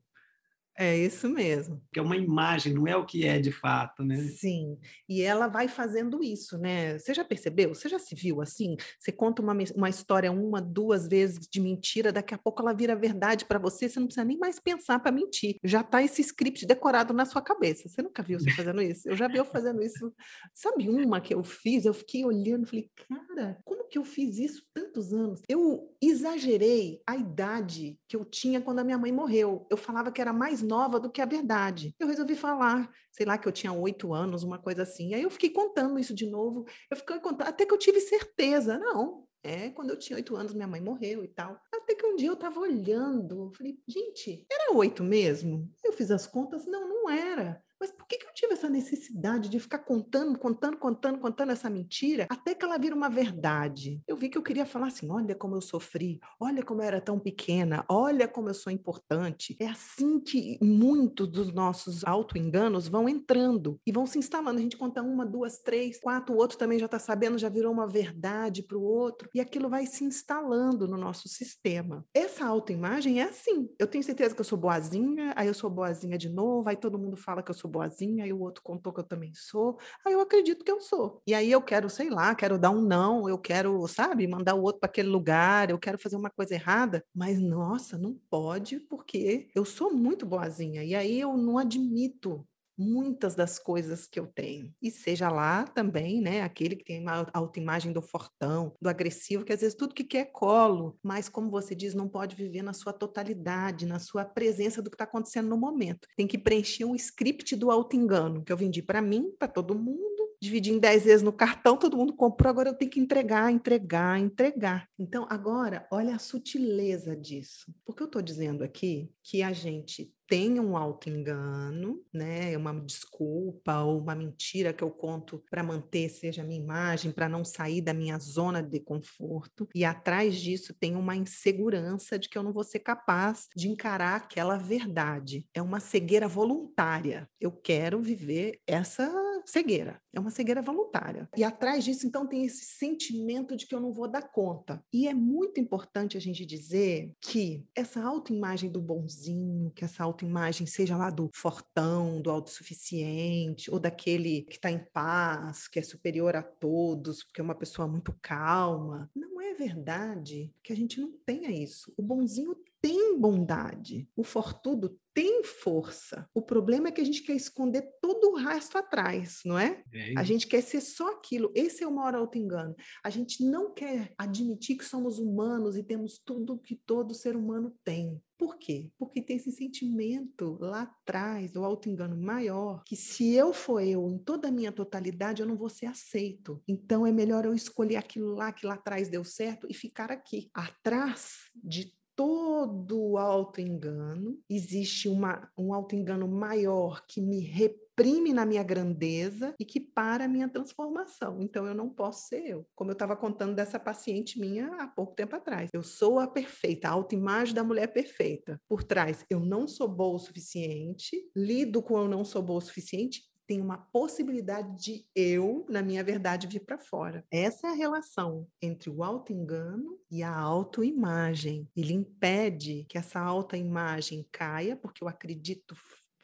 É 0.80 0.96
isso 0.96 1.28
mesmo. 1.28 1.78
Que 1.92 2.00
é 2.00 2.02
uma 2.02 2.16
imagem, 2.16 2.72
não 2.72 2.88
é 2.88 2.96
o 2.96 3.04
que 3.04 3.26
é 3.26 3.38
de 3.38 3.52
fato, 3.52 4.02
né? 4.02 4.16
Sim, 4.16 4.78
e 5.06 5.20
ela 5.20 5.46
vai 5.46 5.68
fazendo 5.68 6.24
isso, 6.24 6.56
né? 6.56 6.98
Você 6.98 7.12
já 7.12 7.22
percebeu? 7.22 7.74
Você 7.74 7.86
já 7.86 7.98
se 7.98 8.14
viu 8.14 8.40
assim? 8.40 8.78
Você 8.98 9.12
conta 9.12 9.42
uma, 9.42 9.54
uma 9.76 9.90
história 9.90 10.32
uma, 10.32 10.58
duas 10.58 11.06
vezes 11.06 11.46
de 11.46 11.60
mentira, 11.60 12.10
daqui 12.10 12.32
a 12.32 12.38
pouco 12.38 12.62
ela 12.62 12.72
vira 12.72 12.96
verdade 12.96 13.44
para 13.44 13.58
você, 13.58 13.90
você 13.90 14.00
não 14.00 14.06
precisa 14.06 14.24
nem 14.24 14.38
mais 14.38 14.58
pensar 14.58 14.98
para 15.00 15.12
mentir. 15.12 15.56
Já 15.62 15.82
tá 15.82 16.02
esse 16.02 16.22
script 16.22 16.64
decorado 16.64 17.12
na 17.12 17.26
sua 17.26 17.42
cabeça. 17.42 17.86
Você 17.86 18.00
nunca 18.00 18.22
viu 18.22 18.40
você 18.40 18.50
fazendo 18.52 18.80
isso? 18.80 19.06
Eu 19.06 19.14
já 19.14 19.28
vi 19.28 19.36
eu 19.36 19.44
fazendo 19.44 19.82
isso. 19.82 20.10
Sabe 20.54 20.88
uma 20.88 21.20
que 21.20 21.34
eu 21.34 21.44
fiz? 21.44 21.84
Eu 21.84 21.92
fiquei 21.92 22.24
olhando, 22.24 22.66
falei, 22.66 22.90
cara, 23.06 23.58
como 23.66 23.86
que 23.86 23.98
eu 23.98 24.04
fiz 24.04 24.38
isso 24.38 24.64
tantos 24.72 25.12
anos? 25.12 25.42
Eu 25.46 25.94
exagerei 26.00 27.02
a 27.06 27.16
idade 27.16 27.98
que 28.08 28.16
eu 28.16 28.24
tinha 28.24 28.62
quando 28.62 28.78
a 28.78 28.84
minha 28.84 28.96
mãe 28.96 29.12
morreu. 29.12 29.66
Eu 29.68 29.76
falava 29.76 30.10
que 30.10 30.22
era 30.22 30.32
mais 30.32 30.62
nova 30.70 31.00
do 31.00 31.10
que 31.10 31.20
a 31.20 31.26
verdade. 31.26 31.94
Eu 31.98 32.06
resolvi 32.06 32.36
falar, 32.36 32.90
sei 33.10 33.26
lá, 33.26 33.36
que 33.36 33.48
eu 33.48 33.52
tinha 33.52 33.72
oito 33.72 34.14
anos, 34.14 34.44
uma 34.44 34.58
coisa 34.58 34.82
assim. 34.84 35.12
Aí 35.14 35.22
eu 35.22 35.30
fiquei 35.30 35.50
contando 35.50 35.98
isso 35.98 36.14
de 36.14 36.26
novo. 36.26 36.64
Eu 36.90 36.96
fiquei 36.96 37.18
contando, 37.18 37.48
até 37.48 37.66
que 37.66 37.74
eu 37.74 37.78
tive 37.78 38.00
certeza. 38.00 38.78
Não, 38.78 39.26
é, 39.42 39.70
quando 39.70 39.90
eu 39.90 39.98
tinha 39.98 40.16
oito 40.16 40.36
anos, 40.36 40.54
minha 40.54 40.68
mãe 40.68 40.80
morreu 40.80 41.24
e 41.24 41.28
tal. 41.28 41.60
Até 41.74 41.94
que 41.94 42.06
um 42.06 42.16
dia 42.16 42.28
eu 42.28 42.34
estava 42.34 42.60
olhando, 42.60 43.52
falei, 43.56 43.78
gente, 43.88 44.46
era 44.50 44.72
oito 44.76 45.02
mesmo? 45.02 45.68
Eu 45.84 45.92
fiz 45.92 46.10
as 46.10 46.26
contas, 46.26 46.66
não, 46.66 46.88
não 46.88 47.10
era. 47.10 47.62
Mas 47.80 47.90
por 47.90 48.06
que, 48.06 48.18
que 48.18 48.26
eu 48.26 48.34
tive 48.34 48.52
essa 48.52 48.68
necessidade 48.68 49.48
de 49.48 49.58
ficar 49.58 49.78
contando, 49.78 50.38
contando, 50.38 50.76
contando, 50.76 51.18
contando 51.18 51.52
essa 51.52 51.70
mentira 51.70 52.26
até 52.28 52.54
que 52.54 52.62
ela 52.62 52.76
vira 52.76 52.94
uma 52.94 53.08
verdade? 53.08 54.02
Eu 54.06 54.16
vi 54.16 54.28
que 54.28 54.36
eu 54.36 54.42
queria 54.42 54.66
falar 54.66 54.88
assim: 54.88 55.10
olha 55.10 55.34
como 55.34 55.56
eu 55.56 55.62
sofri, 55.62 56.20
olha 56.38 56.62
como 56.62 56.82
eu 56.82 56.86
era 56.86 57.00
tão 57.00 57.18
pequena, 57.18 57.84
olha 57.88 58.28
como 58.28 58.50
eu 58.50 58.54
sou 58.54 58.70
importante. 58.70 59.56
É 59.58 59.66
assim 59.66 60.20
que 60.20 60.58
muitos 60.62 61.26
dos 61.28 61.52
nossos 61.52 62.04
auto-enganos 62.04 62.86
vão 62.86 63.08
entrando 63.08 63.80
e 63.86 63.92
vão 63.92 64.04
se 64.04 64.18
instalando. 64.18 64.58
A 64.58 64.62
gente 64.62 64.76
conta 64.76 65.02
uma, 65.02 65.24
duas, 65.24 65.58
três, 65.60 65.98
quatro, 65.98 66.34
o 66.34 66.38
outro 66.38 66.58
também 66.58 66.78
já 66.78 66.84
está 66.84 66.98
sabendo, 66.98 67.38
já 67.38 67.48
virou 67.48 67.72
uma 67.72 67.86
verdade 67.86 68.62
para 68.62 68.76
o 68.76 68.82
outro, 68.82 69.28
e 69.34 69.40
aquilo 69.40 69.70
vai 69.70 69.86
se 69.86 70.04
instalando 70.04 70.86
no 70.86 70.98
nosso 70.98 71.28
sistema. 71.28 72.04
Essa 72.12 72.44
autoimagem 72.44 73.20
é 73.20 73.24
assim. 73.24 73.70
Eu 73.78 73.86
tenho 73.86 74.04
certeza 74.04 74.34
que 74.34 74.40
eu 74.40 74.44
sou 74.44 74.58
boazinha, 74.58 75.32
aí 75.34 75.46
eu 75.46 75.54
sou 75.54 75.70
boazinha 75.70 76.18
de 76.18 76.28
novo, 76.28 76.68
aí 76.68 76.76
todo 76.76 76.98
mundo 76.98 77.16
fala 77.16 77.42
que 77.42 77.50
eu 77.50 77.54
sou 77.54 77.69
boazinha, 77.70 78.24
aí 78.24 78.32
o 78.32 78.40
outro 78.40 78.62
contou 78.62 78.92
que 78.92 79.00
eu 79.00 79.04
também 79.04 79.32
sou, 79.34 79.78
aí 80.04 80.12
eu 80.12 80.20
acredito 80.20 80.64
que 80.64 80.70
eu 80.70 80.80
sou. 80.80 81.22
E 81.26 81.34
aí 81.34 81.50
eu 81.50 81.62
quero, 81.62 81.88
sei 81.88 82.10
lá, 82.10 82.34
quero 82.34 82.58
dar 82.58 82.70
um 82.70 82.80
não, 82.82 83.28
eu 83.28 83.38
quero, 83.38 83.86
sabe, 83.88 84.26
mandar 84.26 84.54
o 84.54 84.62
outro 84.62 84.80
para 84.80 84.90
aquele 84.90 85.08
lugar, 85.08 85.70
eu 85.70 85.78
quero 85.78 85.98
fazer 85.98 86.16
uma 86.16 86.30
coisa 86.30 86.54
errada, 86.54 87.04
mas 87.14 87.40
nossa, 87.40 87.96
não 87.98 88.18
pode, 88.30 88.80
porque 88.80 89.48
eu 89.54 89.64
sou 89.64 89.92
muito 89.92 90.26
boazinha. 90.26 90.84
E 90.84 90.94
aí 90.94 91.20
eu 91.20 91.36
não 91.36 91.58
admito 91.58 92.46
muitas 92.80 93.34
das 93.34 93.58
coisas 93.58 94.06
que 94.06 94.18
eu 94.18 94.26
tenho. 94.26 94.72
E 94.80 94.90
seja 94.90 95.28
lá 95.28 95.64
também, 95.64 96.20
né, 96.20 96.40
aquele 96.40 96.74
que 96.74 96.84
tem 96.84 97.06
a 97.06 97.26
autoimagem 97.34 97.92
do 97.92 98.00
fortão, 98.00 98.72
do 98.80 98.88
agressivo, 98.88 99.44
que 99.44 99.52
às 99.52 99.60
vezes 99.60 99.76
tudo 99.76 99.94
que 99.94 100.02
quer 100.02 100.20
é 100.20 100.24
colo, 100.24 100.98
mas 101.02 101.28
como 101.28 101.50
você 101.50 101.74
diz, 101.74 101.94
não 101.94 102.08
pode 102.08 102.34
viver 102.34 102.62
na 102.62 102.72
sua 102.72 102.92
totalidade, 102.92 103.86
na 103.86 103.98
sua 103.98 104.24
presença 104.24 104.80
do 104.80 104.90
que 104.90 104.94
está 104.94 105.04
acontecendo 105.04 105.48
no 105.48 105.58
momento. 105.58 106.08
Tem 106.16 106.26
que 106.26 106.38
preencher 106.38 106.84
um 106.84 106.94
script 106.94 107.54
do 107.54 107.70
auto-engano, 107.70 108.42
que 108.42 108.52
eu 108.52 108.56
vendi 108.56 108.82
para 108.82 109.02
mim, 109.02 109.30
para 109.38 109.48
todo 109.48 109.78
mundo, 109.78 110.30
dividi 110.40 110.72
em 110.72 110.78
10 110.78 111.04
vezes 111.04 111.22
no 111.22 111.32
cartão, 111.32 111.76
todo 111.76 111.96
mundo 111.96 112.14
comprou, 112.14 112.48
agora 112.48 112.70
eu 112.70 112.74
tenho 112.74 112.90
que 112.90 112.98
entregar, 112.98 113.52
entregar, 113.52 114.18
entregar. 114.18 114.88
Então, 114.98 115.26
agora, 115.28 115.86
olha 115.92 116.14
a 116.14 116.18
sutileza 116.18 117.14
disso. 117.14 117.72
Porque 117.84 118.02
eu 118.02 118.06
estou 118.06 118.22
dizendo 118.22 118.64
aqui 118.64 119.10
que 119.22 119.42
a 119.42 119.52
gente 119.52 120.10
tem 120.30 120.60
um 120.60 120.76
auto-engano, 120.76 122.04
né? 122.14 122.56
Uma 122.56 122.72
desculpa 122.80 123.80
ou 123.80 123.98
uma 123.98 124.14
mentira 124.14 124.72
que 124.72 124.84
eu 124.84 124.90
conto 124.90 125.42
para 125.50 125.60
manter, 125.60 126.08
seja 126.08 126.42
a 126.42 126.44
minha 126.44 126.60
imagem, 126.60 127.10
para 127.10 127.28
não 127.28 127.44
sair 127.44 127.82
da 127.82 127.92
minha 127.92 128.16
zona 128.16 128.62
de 128.62 128.78
conforto. 128.78 129.68
E 129.74 129.84
atrás 129.84 130.36
disso 130.40 130.72
tem 130.72 130.94
uma 130.94 131.16
insegurança 131.16 132.16
de 132.16 132.28
que 132.28 132.38
eu 132.38 132.44
não 132.44 132.52
vou 132.52 132.62
ser 132.62 132.78
capaz 132.78 133.48
de 133.56 133.68
encarar 133.68 134.14
aquela 134.18 134.56
verdade. 134.56 135.44
É 135.52 135.60
uma 135.60 135.80
cegueira 135.80 136.28
voluntária. 136.28 137.28
Eu 137.40 137.50
quero 137.50 138.00
viver 138.00 138.60
essa 138.68 139.10
cegueira, 139.50 140.00
é 140.12 140.20
uma 140.20 140.30
cegueira 140.30 140.62
voluntária. 140.62 141.28
E 141.36 141.44
atrás 141.44 141.84
disso, 141.84 142.06
então, 142.06 142.26
tem 142.26 142.44
esse 142.44 142.64
sentimento 142.64 143.56
de 143.56 143.66
que 143.66 143.74
eu 143.74 143.80
não 143.80 143.92
vou 143.92 144.08
dar 144.08 144.22
conta. 144.22 144.82
E 144.92 145.06
é 145.06 145.14
muito 145.14 145.60
importante 145.60 146.16
a 146.16 146.20
gente 146.20 146.46
dizer 146.46 147.12
que 147.20 147.66
essa 147.74 148.02
autoimagem 148.02 148.70
do 148.70 148.80
bonzinho, 148.80 149.70
que 149.72 149.84
essa 149.84 150.02
autoimagem 150.02 150.66
seja 150.66 150.96
lá 150.96 151.10
do 151.10 151.30
fortão, 151.34 152.20
do 152.20 152.30
autossuficiente, 152.30 153.70
ou 153.70 153.78
daquele 153.78 154.42
que 154.42 154.56
está 154.56 154.70
em 154.70 154.84
paz, 154.92 155.68
que 155.68 155.78
é 155.78 155.82
superior 155.82 156.36
a 156.36 156.42
todos, 156.42 157.24
porque 157.24 157.40
é 157.40 157.44
uma 157.44 157.54
pessoa 157.54 157.86
muito 157.86 158.14
calma, 158.22 159.10
não 159.14 159.40
é 159.40 159.54
verdade 159.54 160.52
que 160.62 160.72
a 160.72 160.76
gente 160.76 161.00
não 161.00 161.12
tenha 161.24 161.50
isso. 161.50 161.92
O 161.96 162.02
bonzinho 162.02 162.54
tem 162.80 163.18
bondade, 163.18 164.08
o 164.16 164.24
fortudo 164.24 164.98
tem 165.12 165.42
força. 165.44 166.28
O 166.32 166.40
problema 166.40 166.88
é 166.88 166.92
que 166.92 167.00
a 167.00 167.04
gente 167.04 167.22
quer 167.22 167.34
esconder 167.34 167.82
todo 168.00 168.30
o 168.30 168.36
resto 168.36 168.78
atrás, 168.78 169.40
não 169.44 169.58
é? 169.58 169.82
é 169.92 170.14
a 170.16 170.22
gente 170.22 170.46
quer 170.46 170.62
ser 170.62 170.80
só 170.80 171.12
aquilo. 171.12 171.52
Esse 171.54 171.82
é 171.82 171.86
o 171.86 171.94
maior 171.94 172.14
auto-engano. 172.14 172.74
A 173.04 173.10
gente 173.10 173.44
não 173.44 173.74
quer 173.74 174.14
admitir 174.16 174.76
que 174.78 174.84
somos 174.84 175.18
humanos 175.18 175.76
e 175.76 175.82
temos 175.82 176.18
tudo 176.24 176.58
que 176.58 176.76
todo 176.86 177.14
ser 177.14 177.36
humano 177.36 177.74
tem. 177.84 178.20
Por 178.38 178.56
quê? 178.56 178.90
Porque 178.98 179.20
tem 179.20 179.36
esse 179.36 179.52
sentimento 179.52 180.56
lá 180.58 180.82
atrás 180.82 181.52
do 181.52 181.62
auto-engano 181.62 182.16
maior, 182.16 182.82
que 182.84 182.96
se 182.96 183.34
eu 183.34 183.52
for 183.52 183.82
eu 183.82 184.08
em 184.08 184.16
toda 184.16 184.48
a 184.48 184.50
minha 184.50 184.72
totalidade, 184.72 185.42
eu 185.42 185.46
não 185.46 185.58
vou 185.58 185.68
ser 185.68 185.84
aceito. 185.84 186.62
Então 186.66 187.06
é 187.06 187.12
melhor 187.12 187.44
eu 187.44 187.52
escolher 187.52 187.96
aquilo 187.96 188.34
lá 188.34 188.50
que 188.50 188.64
lá 188.64 188.74
atrás 188.74 189.10
deu 189.10 189.24
certo 189.24 189.66
e 189.68 189.74
ficar 189.74 190.10
aqui, 190.10 190.48
atrás 190.54 191.50
de 191.62 191.92
todo 192.20 192.60
todo 192.90 193.16
auto-engano, 193.16 194.38
existe 194.48 195.08
uma, 195.08 195.50
um 195.56 195.72
auto-engano 195.72 196.28
maior 196.28 197.06
que 197.06 197.20
me 197.20 197.40
reprime 197.40 198.32
na 198.32 198.44
minha 198.44 198.62
grandeza 198.62 199.54
e 199.58 199.64
que 199.64 199.80
para 199.80 200.24
a 200.24 200.28
minha 200.28 200.48
transformação. 200.48 201.40
Então, 201.40 201.66
eu 201.66 201.74
não 201.74 201.88
posso 201.88 202.28
ser 202.28 202.46
eu. 202.46 202.66
Como 202.74 202.90
eu 202.90 202.94
estava 202.94 203.16
contando 203.16 203.54
dessa 203.54 203.78
paciente 203.78 204.38
minha 204.38 204.66
há 204.82 204.86
pouco 204.86 205.14
tempo 205.14 205.36
atrás. 205.36 205.70
Eu 205.72 205.82
sou 205.82 206.18
a 206.18 206.26
perfeita, 206.26 206.88
a 206.88 206.92
autoimagem 206.92 207.54
da 207.54 207.64
mulher 207.64 207.86
perfeita. 207.86 208.60
Por 208.68 208.82
trás, 208.82 209.24
eu 209.30 209.40
não 209.40 209.66
sou 209.66 209.88
boa 209.88 210.16
o 210.16 210.18
suficiente, 210.18 211.16
lido 211.34 211.82
com 211.82 211.98
eu 211.98 212.08
não 212.08 212.24
sou 212.24 212.42
boa 212.42 212.58
o 212.58 212.62
suficiente 212.62 213.29
tem 213.50 213.60
uma 213.60 213.78
possibilidade 213.78 214.80
de 214.80 215.04
eu, 215.12 215.66
na 215.68 215.82
minha 215.82 216.04
verdade, 216.04 216.46
vir 216.46 216.60
para 216.60 216.78
fora. 216.78 217.26
Essa 217.32 217.66
é 217.66 217.70
a 217.70 217.74
relação 217.74 218.46
entre 218.62 218.88
o 218.88 219.02
auto-engano 219.02 219.98
e 220.08 220.22
a 220.22 220.32
autoimagem. 220.32 221.68
Ele 221.74 221.92
impede 221.92 222.86
que 222.88 222.96
essa 222.96 223.18
autoimagem 223.18 224.24
caia, 224.30 224.76
porque 224.76 225.02
eu 225.02 225.08
acredito 225.08 225.74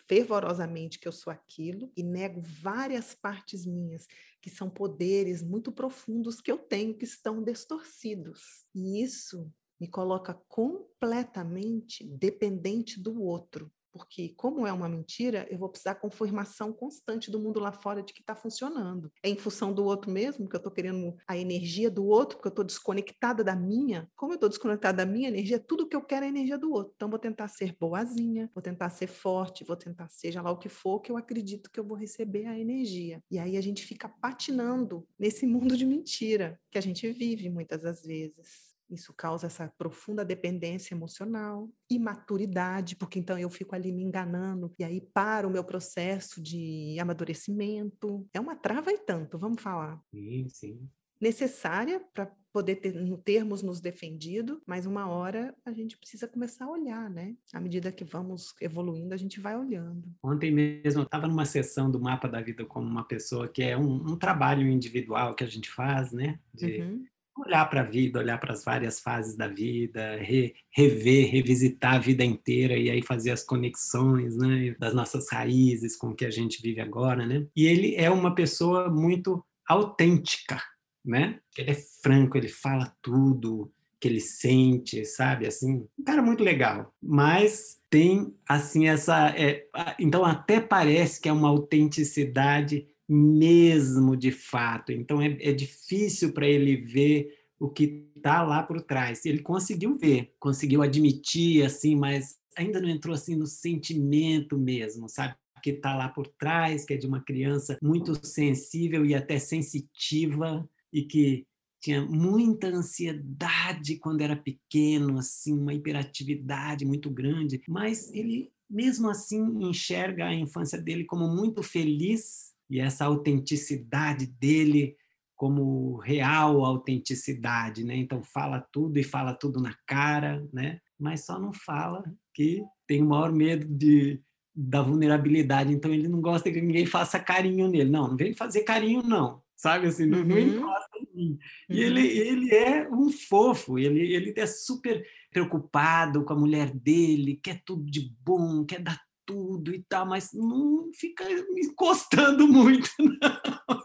fervorosamente 0.06 1.00
que 1.00 1.08
eu 1.08 1.10
sou 1.10 1.32
aquilo 1.32 1.90
e 1.96 2.02
nego 2.04 2.40
várias 2.40 3.12
partes 3.12 3.66
minhas 3.66 4.06
que 4.40 4.48
são 4.48 4.70
poderes 4.70 5.42
muito 5.42 5.72
profundos 5.72 6.40
que 6.40 6.52
eu 6.52 6.58
tenho 6.58 6.96
que 6.96 7.04
estão 7.04 7.42
distorcidos. 7.42 8.64
E 8.72 9.02
isso 9.02 9.52
me 9.80 9.88
coloca 9.88 10.32
completamente 10.46 12.04
dependente 12.04 13.00
do 13.00 13.20
outro 13.20 13.68
porque 13.96 14.34
como 14.36 14.66
é 14.66 14.72
uma 14.72 14.88
mentira, 14.88 15.46
eu 15.50 15.58
vou 15.58 15.68
precisar 15.68 15.94
confirmação 15.94 16.72
constante 16.72 17.30
do 17.30 17.40
mundo 17.40 17.58
lá 17.58 17.72
fora 17.72 18.02
de 18.02 18.12
que 18.12 18.20
está 18.20 18.34
funcionando. 18.34 19.10
É 19.22 19.28
em 19.28 19.36
função 19.36 19.72
do 19.72 19.84
outro 19.84 20.10
mesmo, 20.10 20.48
que 20.48 20.54
eu 20.54 20.58
estou 20.58 20.72
querendo 20.72 21.16
a 21.26 21.36
energia 21.36 21.90
do 21.90 22.04
outro, 22.06 22.36
porque 22.36 22.48
eu 22.48 22.50
estou 22.50 22.64
desconectada 22.64 23.42
da 23.42 23.56
minha. 23.56 24.08
Como 24.14 24.32
eu 24.32 24.36
estou 24.36 24.48
desconectada 24.48 25.04
da 25.04 25.10
minha 25.10 25.28
energia, 25.28 25.58
tudo 25.58 25.88
que 25.88 25.96
eu 25.96 26.02
quero 26.02 26.24
é 26.24 26.28
a 26.28 26.30
energia 26.30 26.58
do 26.58 26.70
outro. 26.72 26.92
Então, 26.94 27.08
vou 27.08 27.18
tentar 27.18 27.48
ser 27.48 27.76
boazinha, 27.78 28.50
vou 28.54 28.62
tentar 28.62 28.90
ser 28.90 29.06
forte, 29.06 29.64
vou 29.64 29.76
tentar 29.76 30.08
seja 30.08 30.42
lá 30.42 30.50
o 30.50 30.58
que 30.58 30.68
for, 30.68 31.00
que 31.00 31.10
eu 31.10 31.16
acredito 31.16 31.70
que 31.70 31.80
eu 31.80 31.84
vou 31.84 31.96
receber 31.96 32.46
a 32.46 32.58
energia. 32.58 33.22
E 33.30 33.38
aí 33.38 33.56
a 33.56 33.60
gente 33.60 33.84
fica 33.84 34.08
patinando 34.08 35.06
nesse 35.18 35.46
mundo 35.46 35.76
de 35.76 35.86
mentira 35.86 36.60
que 36.70 36.78
a 36.78 36.80
gente 36.80 37.10
vive 37.10 37.48
muitas 37.48 37.82
das 37.82 38.02
vezes. 38.02 38.75
Isso 38.90 39.12
causa 39.12 39.46
essa 39.46 39.72
profunda 39.76 40.24
dependência 40.24 40.94
emocional, 40.94 41.68
imaturidade, 41.90 42.96
porque 42.96 43.18
então 43.18 43.38
eu 43.38 43.50
fico 43.50 43.74
ali 43.74 43.92
me 43.92 44.02
enganando 44.02 44.72
e 44.78 44.84
aí 44.84 45.00
para 45.00 45.46
o 45.46 45.50
meu 45.50 45.64
processo 45.64 46.40
de 46.42 46.96
amadurecimento. 47.00 48.26
É 48.32 48.40
uma 48.40 48.56
trava 48.56 48.92
e 48.92 48.98
tanto, 48.98 49.38
vamos 49.38 49.60
falar. 49.60 50.00
Sim, 50.10 50.48
sim. 50.48 50.88
Necessária 51.20 52.00
para 52.12 52.30
poder 52.52 52.76
ter, 52.76 52.94
termos 53.18 53.62
nos 53.62 53.80
defendido, 53.80 54.62
mas 54.66 54.86
uma 54.86 55.06
hora 55.08 55.54
a 55.64 55.72
gente 55.72 55.96
precisa 55.98 56.26
começar 56.26 56.64
a 56.66 56.70
olhar, 56.70 57.10
né? 57.10 57.34
À 57.52 57.60
medida 57.60 57.92
que 57.92 58.04
vamos 58.04 58.54
evoluindo, 58.60 59.12
a 59.12 59.16
gente 59.16 59.40
vai 59.40 59.56
olhando. 59.56 60.08
Ontem 60.22 60.50
mesmo 60.50 61.00
eu 61.00 61.04
estava 61.04 61.26
numa 61.26 61.44
sessão 61.44 61.90
do 61.90 62.00
Mapa 62.00 62.28
da 62.28 62.40
Vida 62.40 62.64
como 62.64 62.86
uma 62.86 63.04
pessoa 63.04 63.48
que 63.48 63.62
é 63.62 63.76
um, 63.76 64.12
um 64.12 64.16
trabalho 64.16 64.66
individual 64.66 65.34
que 65.34 65.44
a 65.44 65.46
gente 65.46 65.70
faz, 65.70 66.12
né? 66.12 66.38
De, 66.54 66.80
uhum 66.80 67.04
olhar 67.36 67.64
para 67.66 67.82
a 67.82 67.84
vida, 67.84 68.18
olhar 68.18 68.38
para 68.38 68.52
as 68.52 68.64
várias 68.64 69.00
fases 69.00 69.36
da 69.36 69.48
vida, 69.48 70.16
re, 70.16 70.54
rever, 70.74 71.30
revisitar 71.30 71.94
a 71.94 71.98
vida 71.98 72.24
inteira 72.24 72.76
e 72.76 72.90
aí 72.90 73.02
fazer 73.02 73.30
as 73.30 73.42
conexões, 73.42 74.36
né, 74.36 74.74
das 74.78 74.94
nossas 74.94 75.30
raízes 75.30 75.96
com 75.96 76.08
o 76.08 76.14
que 76.14 76.24
a 76.24 76.30
gente 76.30 76.62
vive 76.62 76.80
agora, 76.80 77.26
né? 77.26 77.46
E 77.54 77.66
ele 77.66 77.94
é 77.96 78.10
uma 78.10 78.34
pessoa 78.34 78.90
muito 78.90 79.44
autêntica, 79.68 80.60
né? 81.04 81.38
Ele 81.56 81.70
é 81.70 81.76
franco, 82.02 82.36
ele 82.36 82.48
fala 82.48 82.94
tudo 83.02 83.72
que 84.00 84.08
ele 84.08 84.20
sente, 84.20 85.04
sabe? 85.04 85.46
Assim, 85.46 85.86
um 85.98 86.04
cara 86.04 86.22
muito 86.22 86.44
legal, 86.44 86.92
mas 87.02 87.78
tem 87.90 88.34
assim 88.48 88.88
essa, 88.88 89.30
é, 89.30 89.64
então 89.98 90.24
até 90.24 90.60
parece 90.60 91.20
que 91.20 91.28
é 91.28 91.32
uma 91.32 91.48
autenticidade 91.48 92.86
mesmo 93.08 94.16
de 94.16 94.32
fato. 94.32 94.92
Então 94.92 95.20
é, 95.20 95.36
é 95.40 95.52
difícil 95.52 96.32
para 96.32 96.46
ele 96.46 96.76
ver 96.76 97.28
o 97.58 97.68
que 97.68 98.10
está 98.16 98.42
lá 98.42 98.62
por 98.62 98.82
trás. 98.82 99.24
Ele 99.24 99.40
conseguiu 99.40 99.96
ver, 99.96 100.34
conseguiu 100.38 100.82
admitir 100.82 101.64
assim, 101.64 101.96
mas 101.96 102.36
ainda 102.56 102.80
não 102.80 102.88
entrou 102.88 103.14
assim 103.14 103.36
no 103.36 103.46
sentimento 103.46 104.58
mesmo, 104.58 105.08
sabe? 105.08 105.34
Que 105.62 105.70
está 105.70 105.96
lá 105.96 106.08
por 106.08 106.26
trás, 106.26 106.84
que 106.84 106.94
é 106.94 106.96
de 106.96 107.06
uma 107.06 107.22
criança 107.22 107.78
muito 107.82 108.14
sensível 108.26 109.04
e 109.04 109.14
até 109.14 109.38
sensitiva 109.38 110.68
e 110.92 111.02
que 111.02 111.46
tinha 111.80 112.04
muita 112.04 112.68
ansiedade 112.68 113.96
quando 113.98 114.20
era 114.20 114.36
pequeno, 114.36 115.18
assim, 115.18 115.52
uma 115.52 115.74
hiperatividade 115.74 116.84
muito 116.84 117.10
grande, 117.10 117.60
mas 117.68 118.12
ele 118.12 118.50
mesmo 118.68 119.08
assim 119.08 119.40
enxerga 119.60 120.26
a 120.26 120.34
infância 120.34 120.80
dele 120.80 121.04
como 121.04 121.28
muito 121.28 121.62
feliz 121.62 122.55
e 122.68 122.80
essa 122.80 123.04
autenticidade 123.04 124.26
dele 124.26 124.96
como 125.36 125.98
real 125.98 126.64
autenticidade, 126.64 127.84
né? 127.84 127.94
Então 127.96 128.22
fala 128.22 128.66
tudo 128.72 128.98
e 128.98 129.04
fala 129.04 129.34
tudo 129.34 129.60
na 129.60 129.76
cara, 129.86 130.48
né? 130.52 130.80
Mas 130.98 131.26
só 131.26 131.38
não 131.38 131.52
fala 131.52 132.02
que 132.32 132.64
tem 132.86 133.02
o 133.02 133.06
maior 133.06 133.30
medo 133.32 133.66
de 133.68 134.20
da 134.58 134.80
vulnerabilidade, 134.80 135.70
então 135.70 135.92
ele 135.92 136.08
não 136.08 136.18
gosta 136.18 136.50
que 136.50 136.62
ninguém 136.62 136.86
faça 136.86 137.20
carinho 137.20 137.68
nele. 137.68 137.90
Não, 137.90 138.08
não 138.08 138.16
vem 138.16 138.32
fazer 138.32 138.62
carinho 138.62 139.02
não, 139.02 139.42
sabe 139.54 139.86
assim, 139.86 140.06
não, 140.06 140.20
uhum. 140.20 140.24
não 140.24 140.38
encosta 140.38 140.98
em 140.98 141.14
mim. 141.14 141.30
Uhum. 141.68 141.76
E 141.76 141.80
ele 141.82 142.06
ele 142.06 142.54
é 142.54 142.88
um 142.88 143.10
fofo, 143.10 143.78
ele 143.78 144.00
ele 144.14 144.32
é 144.34 144.46
super 144.46 145.04
preocupado 145.30 146.24
com 146.24 146.32
a 146.32 146.38
mulher 146.38 146.70
dele, 146.70 147.38
quer 147.42 147.60
tudo 147.66 147.84
de 147.84 148.10
bom, 148.24 148.64
quer 148.64 148.80
dar 148.80 148.98
tudo 149.26 149.74
e 149.74 149.82
tal, 149.88 150.06
mas 150.06 150.30
não 150.32 150.90
fica 150.94 151.24
me 151.24 151.62
encostando 151.62 152.46
muito, 152.48 152.88
não. 152.98 153.82